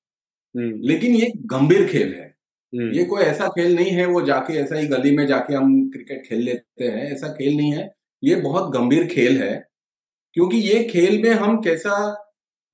[0.57, 2.25] लेकिन ये गंभीर खेल है।
[2.73, 5.73] हम्म, ये कोई ऐसा खेल नहीं है वो जाके ऐसा ही गली में जाके हम
[5.91, 7.89] क्रिकेट खेल लेते हैं ऐसा खेल नहीं है।
[8.23, 9.53] ये बहुत गंभीर खेल है
[10.35, 11.95] क्योंकि ये खेल में हम कैसा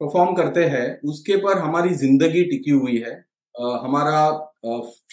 [0.01, 3.11] परफॉर्म करते हैं उसके पर हमारी ज़िंदगी टिकी हुई है।
[3.55, 4.29] अ, हमारा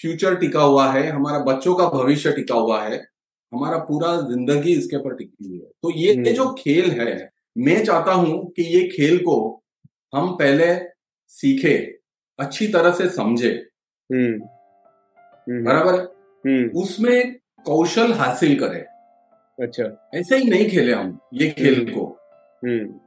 [0.02, 2.96] फ्यूचर टिका हुआ है हमारा बच्चों का भविष्य टिका हुआ है
[3.52, 7.12] हमारा पूरा ज़िंदगी इसके पर टिकी हुई है। तो ये हम्म। जो खेल है
[7.58, 9.36] मैं चाहता हूँ कि ये खेल को
[10.12, 10.74] हम पहले
[11.30, 11.76] सीखे
[12.40, 13.68] अच्छी तरह से समझे।
[14.12, 14.44] हम्म,
[15.24, 16.06] हम्म, बराबर है?
[16.46, 18.84] हम्म, उसमें कौशल हासिल करें।
[19.66, 22.16] अच्छा। ऐसे ही नहीं खेले हम ये खेल। को।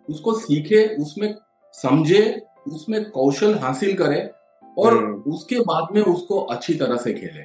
[0.10, 1.36] उसको सीखे उसमें
[1.74, 4.32] समझे उसमें कौशल हासिल करे
[4.78, 7.44] और। उसके बाद में उसको अच्छी तरह से खेले।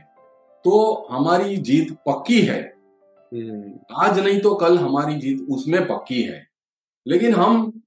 [0.65, 2.61] तो हमारी जीत पक्की है।
[3.97, 6.49] आज नहीं तो कल हमारी जीत उसमें पक्की है।
[7.07, 7.78] लेकिन हम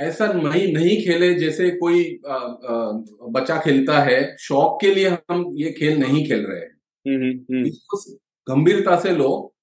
[0.00, 2.90] ऐसा नहीं नहीं खेले जैसे कोई आ, आ,
[3.28, 6.74] बच्चा खेलता है शौक के लिए हम ये खेल नहीं खेल रहे हैं।
[7.08, 7.96] हम्म, हम्म, इसको
[8.54, 9.54] गंभीरता से लो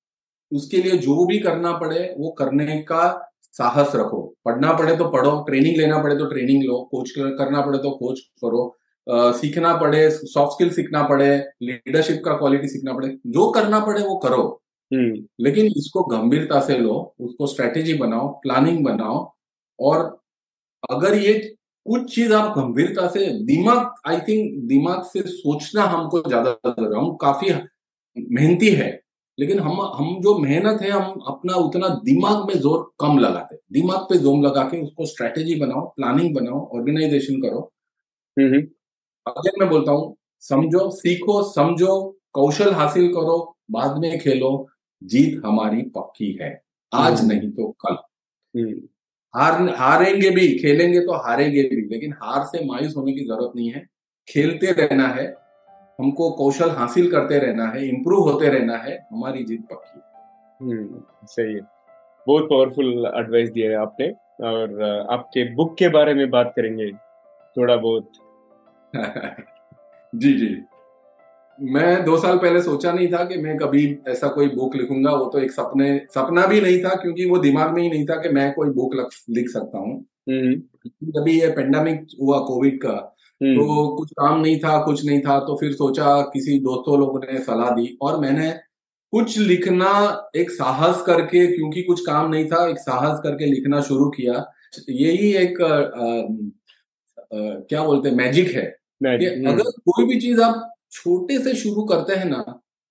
[0.54, 5.44] उसके लिए जो भी करना पड़े वो करने का साहस रखो। पढ़ना पड़े तो पढ़ो
[5.44, 8.78] ट्रेनिंग लेना पड़े तो ट्रेनिंग लो कोच करना पड़े तो कोच करो।
[9.12, 14.02] अ, सीखना पड़े सॉफ्ट स्किल सीखना पड़े लीडरशिप का क्वालिटी सीखना पड़े जो करना पड़े
[14.02, 14.62] वो करो।
[14.94, 19.34] हम्म, लेकिन इसको गंभीरता से लो उसको स्ट्रेटेजी बनाओ प्लानिंग बनाओ
[19.80, 20.21] और
[20.84, 21.34] अगर ये
[21.86, 27.02] कुछ चीज़ आप गंभीरता से दिमाग आई थिंक दिमाग से सोचना हमको ज़्यादा ज़रूरी है।
[27.02, 27.50] हम काफ़ी
[28.18, 28.90] मेहनती है
[29.38, 33.62] लेकिन हम हम जो मेहनत है हम अपना उतना दिमाग में ज़ोर कम लगाते हैं।
[33.74, 37.60] दिमाग पे ज़ोर लगा के उसको स्ट्रेटेजी बनाओ प्लानिंग बनाओ ऑर्गेनाइजेशन करो।
[38.38, 38.60] हम्म,
[39.26, 41.96] अगर मैं बोलता हूँ समझो सीखो समझो
[42.34, 43.38] कौशल हासिल करो
[43.72, 44.52] बाद में खेलो
[45.02, 46.52] जीत हमारी पक्की है।
[46.92, 47.94] आज हम्म। नहीं तो कल।
[48.54, 48.80] हम्म,
[49.34, 53.72] हार हारेंगे भी खेलेंगे तो हारेंगे भी लेकिन हार से मायूस होने की ज़रूरत नहीं
[53.72, 53.86] है।
[54.28, 55.26] खेलते रहना है
[56.00, 60.00] हमको कौशल हासिल करते रहना है इम्प्रूव होते रहना है हमारी जीत पक्की
[60.66, 61.62] हम्म, सही है।
[62.28, 64.08] बहुत पावरफुल एडवाइस दिया है आपने
[64.48, 66.92] और आपके बुक के बारे में बात करेंगे
[67.58, 68.12] थोड़ा बहुत।
[70.16, 70.48] जी जी।
[71.62, 75.26] मैं दो साल पहले सोचा नहीं था कि मैं कभी ऐसा कोई बुक लिखूँगा वो
[75.26, 78.30] तो एक सपने सपना भी नहीं था क्योंकि वो दिमाग में ही नहीं था कि
[78.30, 80.62] मैं कोई बुक लिख सकता हूँ। हम्म,
[81.04, 85.40] जब ये पेंडेमिक हुआ कोविड का हम्म, तो कुछ काम नहीं था कुछ नहीं था
[85.40, 88.52] तो फिर सोचा किसी दोस्तों लोगों ने सलाह दी और मैंने
[89.12, 94.10] कुछ लिखना एक साहस करके क्योंकि कुछ काम नहीं था एक साहस करके लिखना शुरू
[94.10, 94.52] किया।
[94.90, 96.22] यही एक अ, अ,
[97.22, 101.54] अ, क्या बोलते हैं मैजिक है। कि हम्म, अगर कोई भी चीज़ आप छोटे से
[101.56, 102.42] शुरू करते हैं ना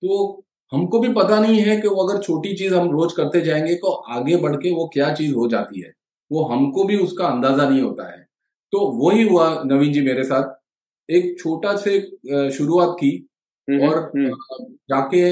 [0.03, 3.75] तो हमको भी पता नहीं है कि वो अगर छोटी चीज़ हम रोज करते जाएँगे
[3.75, 5.93] तो आगे बढ़ के वो क्या चीज़ हो जाती है।
[6.31, 8.19] वो हमको भी उसका अंदाज़ा नहीं होता है।
[8.73, 10.57] तो वही हुआ नवीन जी मेरे साथ।
[11.09, 12.01] एक छोटा से
[12.51, 13.11] शुरुआत की
[13.69, 14.35] हम्म, और हम्म,
[14.91, 15.23] जाके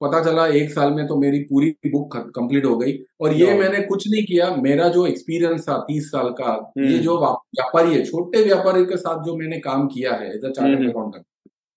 [0.00, 3.80] पता चला एक साल में तो मेरी पूरी बुक कंप्लीट हो गई। और ये मैंने
[3.82, 8.04] कुछ नहीं किया। मेरा जो एक्सपीरियंस था तीस साल का ये हम्म। जो व्यापारी है
[8.04, 11.24] छोटे व्यापारी के साथ जो मैंने काम किया है एज अ चार्टर्ड हम्म। अकाउंटेंट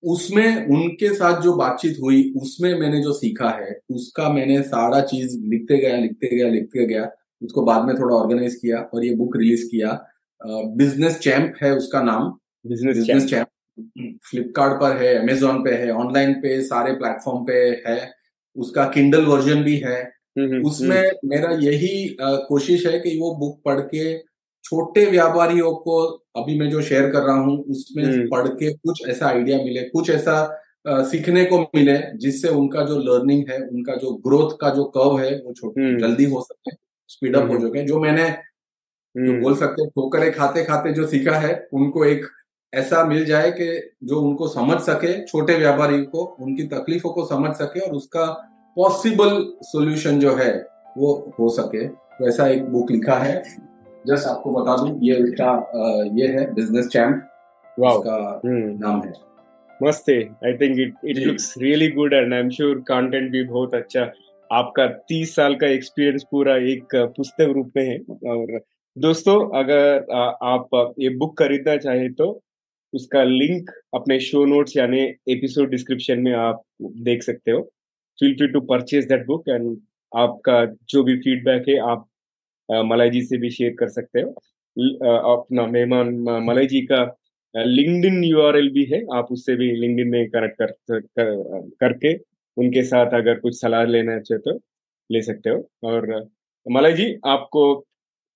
[0.06, 5.38] उसमें उनके साथ जो बातचीत हुई उसमें मैंने जो सीखा है उसका मैंने सारा चीज़
[5.46, 7.10] लिखते गया लिखते गया लिखते गया
[7.42, 9.92] उसको बाद में थोड़ा ऑर्गेनाइज किया और ये बुक रिलीज़ किया।
[10.78, 12.30] बिज़नेस चैम्प है उसका नाम।
[12.66, 18.00] बिज़नेस बिज़नेस चैम्प फ्लिपकार्ट पर है अमेजोन पे है ऑनलाइन पे सारे प्लेटफॉर्म पे है।
[18.56, 20.02] उसका किंडल वर्जन भी है।
[20.62, 24.14] उसमें मेरा यही कोशिश है कि वो बुक पढ़ के
[24.66, 26.02] छोटे व्यापारियों को
[26.38, 29.82] अभी मैं जो शेयर कर रहा हूँ उसमें हम्म। पढ़ के कुछ ऐसा आइडिया मिले
[29.90, 30.38] कुछ ऐसा
[30.88, 35.18] अ, सीखने को मिले जिससे उनका जो लर्निंग है उनका जो ग्रोथ का जो कर्व
[35.20, 36.72] है वो छोटा हम्म। जल्दी हो सके
[37.10, 40.92] स्पीड अप हो हम्म। सके जो मैंने जो हम्म, बोल सकते हैं ठोकरे खाते खाते
[40.94, 42.26] जो सीखा है उनको एक
[42.74, 43.68] ऐसा मिल जाए कि
[44.04, 48.26] जो उनको समझ सके छोटे व्यापारी को उनकी तकलीफों को समझ सके और उसका
[48.78, 50.52] पॉसिबल सॉल्यूशन जो है
[50.98, 53.36] वो हो सके तो ऐसा एक बुक लिखा है
[54.08, 55.52] जस्ट आपको बता दूँ ये उसका
[56.18, 57.16] ये है बिज़नेस चैम्प
[57.78, 59.14] उसका हम्म, नाम है।
[59.80, 63.44] मस्त है। I think it it looks really good and I am sure content भी
[63.46, 64.12] बहुत अच्छा।
[64.50, 67.98] आपका तीस साल का एक्सपीरियंस पूरा एक पुस्तक रूप में है।
[68.32, 68.60] और
[68.98, 70.06] दोस्तों अगर
[70.46, 72.28] आप ये बुक खरीदना चाहें तो
[72.94, 77.62] उसका लिंक अपने शो नोट्स यानी एपिसोड डिस्क्रिप्शन में आप देख सकते हो।
[78.20, 79.76] Feel free to purchase that book and
[80.12, 82.06] आपका जो भी फीडबैक है आप
[82.70, 84.30] मलाई जी से भी शेयर कर सकते हो।
[85.32, 86.14] अपना मेहमान
[86.44, 87.04] मलाई जी का
[87.56, 92.14] लिंकडिन यूआरएल भी है आप उससे भी लिंकडिन में कनेक्ट कर, कर करके
[92.58, 94.60] उनके साथ अगर कुछ सलाह लेना चाहे तो
[95.10, 96.30] ले सकते हो। और
[96.66, 97.64] मलाई जी आपको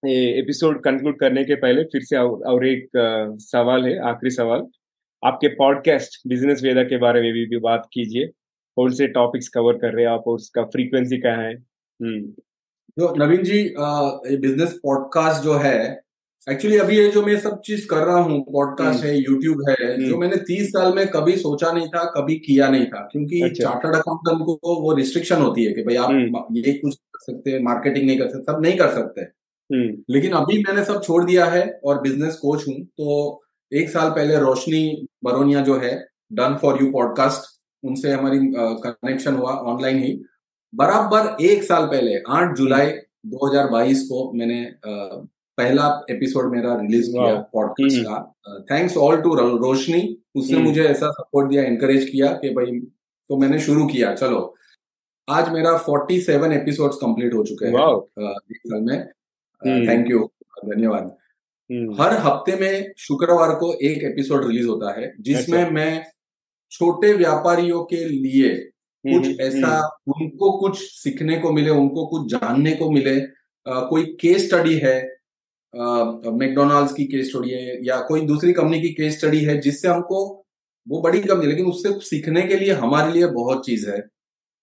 [0.03, 2.89] एपिसोड कंक्लूड करने के पहले फिर से और एक
[3.41, 4.65] सवाल है आखिरी सवाल।
[5.23, 8.27] आपके पॉडकास्ट बिज़नेस वेदा के बारे में भी, भी बात कीजिए।
[8.77, 11.53] कौन से टॉपिक्स कवर कर रहे हैं आप उसका फ्रीक्वेंसी क्या है?
[11.53, 12.33] हम्म।
[12.97, 15.79] जो नवीन जी बिज़नेस पॉडकास्ट जो है
[16.47, 19.75] एक्चुअली अभी ये जो मैं सब चीज़ कर रहा हूँ पॉडकास्ट हम्म। है यूट्यूब है
[19.75, 23.41] जो हम्म। मैंने तीस साल में कभी सोचा नहीं था कभी किया नहीं था क्योंकि
[23.41, 27.19] अच्छा। चार्टर्ड अकाउंटेंट को वो रिस्ट्रिक्शन होती है कि भाई आप हम्म। ये कुछ कर
[27.23, 29.27] सकते हैं मार्केटिंग नहीं कर सकते सब नहीं कर सकते
[30.09, 34.37] लेकिन अभी मैंने सब छोड़ दिया है और बिज़नेस कोच हूँ तो एक साल पहले
[34.39, 34.83] रोशनी
[35.23, 35.93] बरोनिया जो है
[36.33, 38.39] डन फॉर यू पॉडकास्ट उनसे हमारी
[38.83, 40.19] कनेक्शन हुआ ऑनलाइन ही
[40.73, 42.91] बराबर एक साल पहले आठ जुलाई
[43.27, 44.63] 2022 को मैंने
[45.57, 50.01] पहला एपिसोड मेरा रिलीज़ किया पॉडकास्ट हम्म। का थैंक्स ऑल टू रोशनी
[50.35, 52.79] उसने हम्म। मुझे ऐसा सपोर्ट दिया एनकरेज किया कि भाई
[53.29, 54.41] तो मैंने शुरू किया चलो
[55.27, 59.05] आज मेरा 47 एपिसोड्स कंप्लीट हो चुके हैं एक साल में
[59.87, 61.15] थैंक यू हम्म। धन्यवाद
[61.99, 66.05] हर हफ़्ते में शुक्रवार को एक एपिसोड रिलीज़ होता है जिसमें अच्छा। मैं
[66.71, 68.49] छोटे व्यापारियों के लिए
[69.05, 74.47] कुछ ऐसा उनको कुछ सीखने को मिले उनको कुछ जानने को मिले। आ, कोई केस
[74.47, 75.19] स्टडी है
[75.73, 80.45] मैकडोनाल्ड्स की केस स्टडी है या कोई दूसरी कंपनी की केस स्टडी है जिससे हमको
[80.87, 84.07] वो बड़ी कंपनी लेकिन उससे सीखने के लिए हमारे लिए बहुत चीज़ है।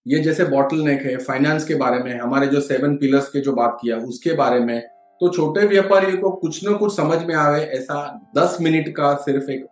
[0.06, 3.52] ये जैसे बॉटल नेक है फाइनेंस के बारे में हमारे जो सेवन पिलर्स के जो
[3.52, 4.80] बात किया उसके बारे में
[5.20, 9.50] तो छोटे व्यापारियों को कुछ ना कुछ समझ में आवे ऐसा दस मिनट का सिर्फ़
[9.50, 9.66] एक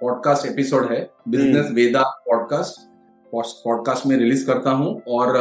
[0.00, 2.95] पॉडकास्ट एपिसोड है बिज़नेस हम्म। वेदा पॉडकास्ट
[3.36, 5.36] पॉडकास्ट में रिलीज़ करता हूँ और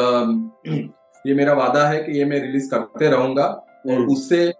[1.25, 4.53] ये मेरा वादा है कि ये मैं रिलीज़ करते रहूँगा और हम्म। उससे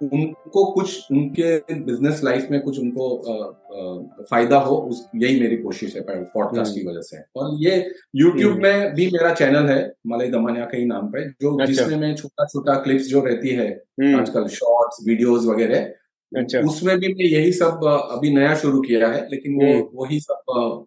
[0.00, 5.56] उनको कुछ उनके बिज़नेस लाइफ में कुछ उनको आ, आ, फ़ायदा हो उस यही मेरी
[5.56, 7.76] कोशिश है पॉडकास्ट की हम्म। वजह से और ये
[8.16, 11.72] यूट्यूब हम्म। में भी मेरा चैनल है मलई दमानिया के ही नाम पे जो अच्छा।
[11.72, 13.68] जिसमें मैं छोटा छोटा क्लिप्स जो रहती है।
[14.14, 15.92] आजकल शॉर्ट्स वीडियोस वगैरह
[16.32, 20.86] अच्छा। उसमें भी मैं यही सब अभी नया शुरू किया है लेकिन वो वही सब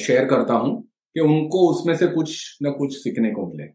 [0.00, 0.82] शेयर करता हूँ
[1.16, 3.70] कि उनको उसमें से कुछ न कुछ सीखने को मिले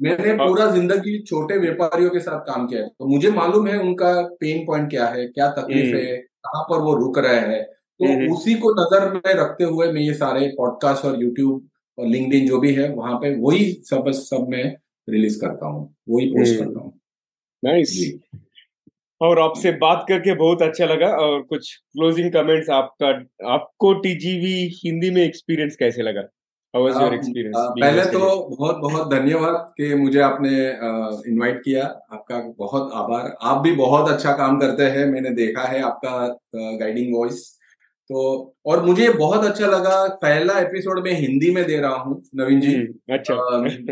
[0.00, 3.78] मैंने हाँ। पूरा ज़िंदगी छोटे व्यापारियों के साथ काम किया है तो मुझे मालूम है
[3.78, 4.10] उनका
[4.40, 8.06] पेन पॉइंट क्या है क्या तकलीफ़ हम्म। है कहाँ पर वो रुक रहे हैं तो
[8.06, 12.46] हम्म। उसी को नज़र में रखते हुए मैं ये सारे पॉडकास्ट और यूट्यूब और लिंकड
[12.46, 14.64] जो भी है वहाँ पे वही सब सब मैं
[15.08, 16.92] रिलीज़ करता हूँ वही पोस्ट हम्म। करता हूँ
[17.62, 17.98] नाइस
[19.20, 23.08] और आपसे बात करके बहुत अच्छा लगा और कुछ क्लोजिंग कमेंट्स आपका
[23.52, 26.28] आपको टीजीवी हिंदी में एक्सपीरियंस कैसे लगा
[27.80, 28.20] पहले तो
[28.50, 30.50] बहुत बहुत धन्यवाद कि मुझे आपने
[31.30, 35.82] इनवाइट किया। आपका बहुत आभार। आप भी बहुत अच्छा काम करते हैं मैंने देखा है
[35.82, 36.16] आपका
[36.54, 37.44] गाइडिंग वॉइस
[38.10, 38.20] तो
[38.66, 42.74] और मुझे बहुत अच्छा लगा पहला एपिसोड में हिंदी में दे रहा हूँ नवीन जी।
[42.74, 43.34] हम्म, अच्छा।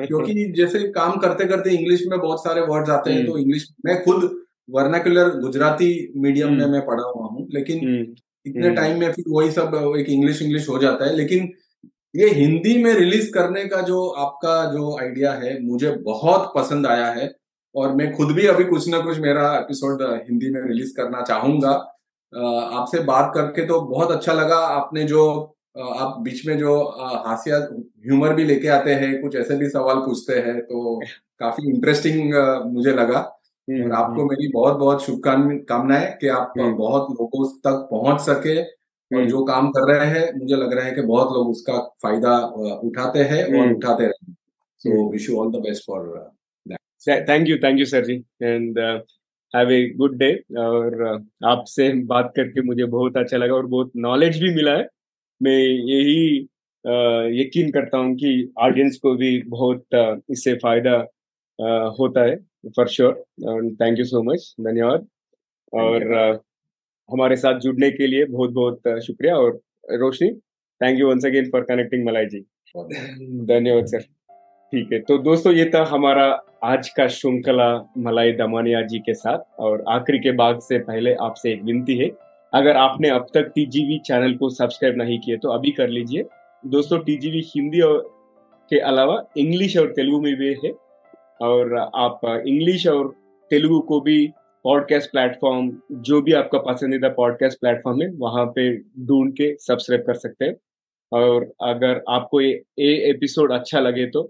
[0.04, 3.68] क्योंकि जैसे काम करते करते इंग्लिश में बहुत सारे वर्ड्स आते हैं हम्म। तो इंग्लिश
[3.86, 4.30] मैं खुद
[4.70, 8.14] वर्नाकुलर गुजराती मीडियम में हम्म। मैं पढ़ा हुआ हूँ लेकिन
[8.46, 11.52] इतने टाइम में फिर वही सब एक इंग्लिश इंग्लिश हो जाता है। लेकिन
[12.14, 17.06] ये हिंदी में रिलीज़ करने का जो आपका जो आइडिया है मुझे बहुत पसंद आया
[17.06, 17.34] है
[17.74, 21.70] और मैं खुद भी अभी कुछ ना कुछ मेरा एपिसोड हिंदी में रिलीज़ करना चाहूँगा
[22.32, 25.24] आपसे बात करके तो बहुत अच्छा लगा आपने जो
[25.78, 26.80] आप बीच में जो
[27.26, 31.00] हास्या ह्यूमर भी लेके आते हैं कुछ ऐसे भी सवाल पूछते हैं तो
[31.40, 32.34] काफ़ी इंटरेस्टिंग
[32.66, 33.18] मुझे लगा
[33.68, 38.20] हम्म, और आपको हम्म। मेरी बहुत बहुत शुभकामनाएँ कि आप हम्म। बहुत लोगों तक पहुँच
[38.20, 38.60] सके
[39.10, 41.78] और हम्म। जो काम कर रहे हैं मुझे लग रहा है कि बहुत लोग उसका
[42.02, 42.38] फ़ायदा
[42.84, 44.32] उठाते हैं और हम्म। उठाते रहे
[44.80, 46.30] so wish you all the best for
[47.08, 48.78] thank you thank you sir ji and
[49.54, 51.04] have a good day और
[51.44, 54.88] आपसे बात करके मुझे बहुत अच्छा लगा और बहुत नॉलेज भी मिला है।
[55.40, 55.58] मैं
[55.90, 56.48] यही
[57.40, 59.84] यकीन करता हूँ कि ऑडियंस को भी बहुत
[60.30, 60.96] इससे फ़ायदा
[61.98, 62.36] होता है
[62.76, 63.24] for sure
[63.82, 65.06] thank you so much धन्यवाद।
[65.72, 66.42] और
[67.10, 69.60] हमारे साथ जुड़ने के लिए बहुत बहुत शुक्रिया। और
[69.92, 70.30] Roshni
[70.80, 72.40] thank you once again for connecting Malai ji.
[73.46, 74.00] धन्यवाद। सर
[74.72, 76.24] ठीक है तो दोस्तों ये था हमारा
[76.64, 81.52] आज का श्रृंखला मलाई दमानिया जी के साथ। और आखिरी के भाग से पहले आपसे
[81.52, 82.10] एक विनती है
[82.52, 86.24] अगर आपने अब तक टीजीवी चैनल को सब्सक्राइब नहीं किया तो अभी कर लीजिए।
[86.66, 87.98] दोस्तों टीजीवी हिंदी और
[88.70, 90.72] के अलावा इंग्लिश और तेलुगु में भी है।
[91.40, 93.14] और आप इंग्लिश और
[93.50, 94.32] तेलुगु को भी
[94.64, 100.14] पॉडकास्ट प्लेटफॉर्म जो भी आपका पसंदीदा पॉडकास्ट प्लेटफॉर्म है, वहाँ पे ढूंढ के सब्सक्राइब कर
[100.14, 100.56] सकते हैं।
[101.12, 104.22] और अगर आपको ये एपिसोड अच्छा लगे तो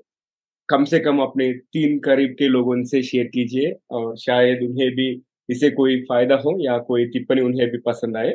[0.68, 5.08] कम से कम अपने तीन करीब के लोगों से शेयर कीजिए और शायद उन्हें भी
[5.48, 8.34] इसे कोई फ़ायदा हो या कोई टिप्पणी उन्हें भी पसंद आए।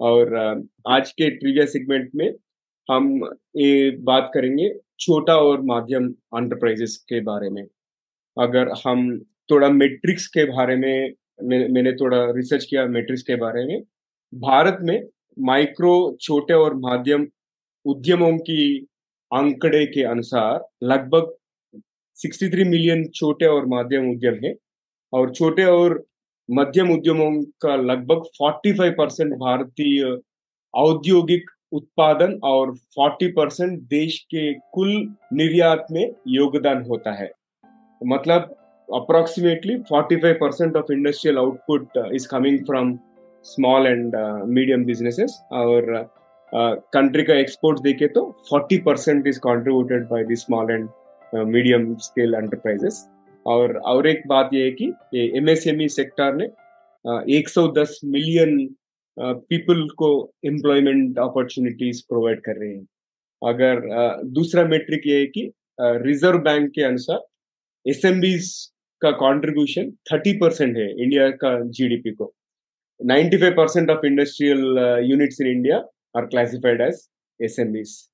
[0.00, 0.34] और
[0.88, 2.32] आज के ट्रिविया सेगमेंट में
[2.88, 3.20] हम
[3.56, 4.70] ये बात करेंगे
[5.00, 7.64] छोटा और माध्यम एंटरप्राइजेस के बारे में।
[8.36, 9.18] अगर हम
[9.50, 11.12] थोड़ा मेट्रिक्स के बारे में
[11.42, 13.82] मैंने थोड़ा रिसर्च किया मेट्रिक्स के बारे में।
[14.34, 15.02] भारत में
[15.38, 17.26] माइक्रो छोटे और माध्यम
[17.84, 18.86] उद्यमों की
[19.34, 21.34] आंकड़े के अनुसार लगभग
[22.16, 24.54] 63 मिलियन छोटे और माध्यम उद्यम है
[25.12, 26.04] और छोटे और
[26.50, 30.18] मध्यम उद्यमों का लगभग 45 परसेंट भारतीय
[30.74, 37.30] औद्योगिक उत्पादन और 40 परसेंट देश के कुल निर्यात में योगदान होता है।
[38.06, 38.57] मतलब
[38.88, 42.98] approximately 45 percent of industrial output is coming from
[43.46, 44.16] small and
[44.48, 45.92] medium businesses और
[46.52, 48.22] कंट्री uh, का एक्सपोर्ट देखे तो
[48.52, 50.88] 40 percent is contributed by the small and
[51.46, 53.06] medium scale enterprises
[53.46, 56.48] और और एक बात ये है कि ये एमएसएमई सेक्टर ने
[57.40, 58.56] 110 मिलियन
[59.16, 60.10] पीपल को
[60.46, 62.86] एम्प्लॉयमेंट अपॉर्चुनिटीज़ प्रोवाइड कर रहे हैं
[63.42, 67.26] अगर दूसरा मेट्रिक ये है कि रिज़र्व बैंक के अनुसार
[67.86, 68.02] एस
[69.02, 72.34] का कंट्रीब्यूशन 30 परसेंट है इंडिया का जीडीपी को.
[73.00, 74.78] 95 percent of industrial
[75.10, 75.76] units in India
[76.16, 77.08] are classified as
[77.40, 78.08] S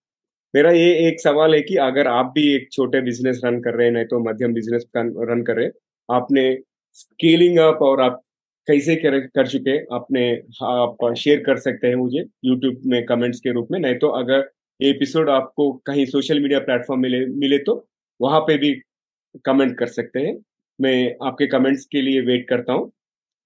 [0.54, 3.86] मेरा ये एक सवाल है कि अगर आप भी एक छोटे बिज़नेस रन कर रहे
[3.86, 5.72] हैं नहीं तो मध्यम बिज़नेस रन कर रहे हैं
[6.08, 6.58] आपने
[6.92, 8.20] स्केलिंग अप और आप
[8.68, 10.30] कैसे कर, कर चुके आपने
[10.62, 14.50] आप शेयर कर सकते हैं मुझे यूट्यूब में कमेंट्स के रूप में नहीं तो अगर
[14.80, 17.88] ये एपिसोड आपको कहीं सोशल मीडिया प्लेटफॉर्म मिले मिले तो
[18.20, 18.74] वहाँ पे भी
[19.46, 20.36] कमेंट कर सकते हैं।
[20.78, 22.90] मैं आपके कमेंट्स के लिए वेट करता हूँ।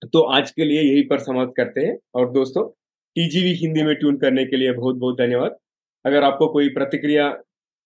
[0.05, 2.68] तो आज के लिए यही पर समाप्त करते हैं। और दोस्तों
[3.16, 5.57] टीजीवी हिंदी में ट्यून करने के लिए बहुत बहुत धन्यवाद।
[6.05, 7.35] अगर आपको कोई प्रतिक्रिया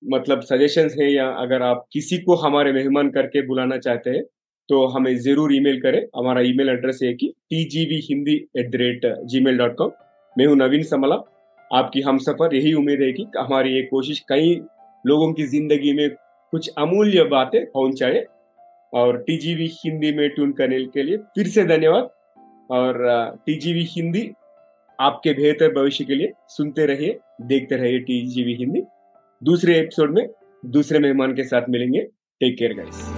[0.03, 4.23] मतलब सजेशन है या अगर आप किसी को हमारे मेहमान करके बुलाना चाहते हैं
[4.69, 8.71] तो हमें ज़रूर ईमेल करें। हमारा ईमेल एड्रेस है कि T G V Hindi at
[8.71, 9.07] the rate
[9.41, 9.91] Gmail dot com
[10.37, 11.17] मैं हूँ नवीन समला।
[11.71, 14.55] आपकी हम सफ़र, यही उम्मीद है कि हमारी ये कोशिश कई
[15.05, 16.09] लोगों की ज़िंदगी में
[16.53, 18.25] कुछ अमूल्य बातें पहुँचाए।
[18.93, 22.09] और टीजीवी हिंदी में ट्यून करने के लिए फिर से धन्यवाद।
[22.71, 24.31] और टीजीवी हिंदी
[24.99, 28.83] आपके बेहतर भविष्य के लिए सुनते रहिए, देखते रहिए टीजीवी हिंदी
[29.43, 30.27] दूसरे एपिसोड में
[30.67, 32.01] दूसरे मेहमान के साथ मिलेंगे।
[32.41, 33.12] Take care guys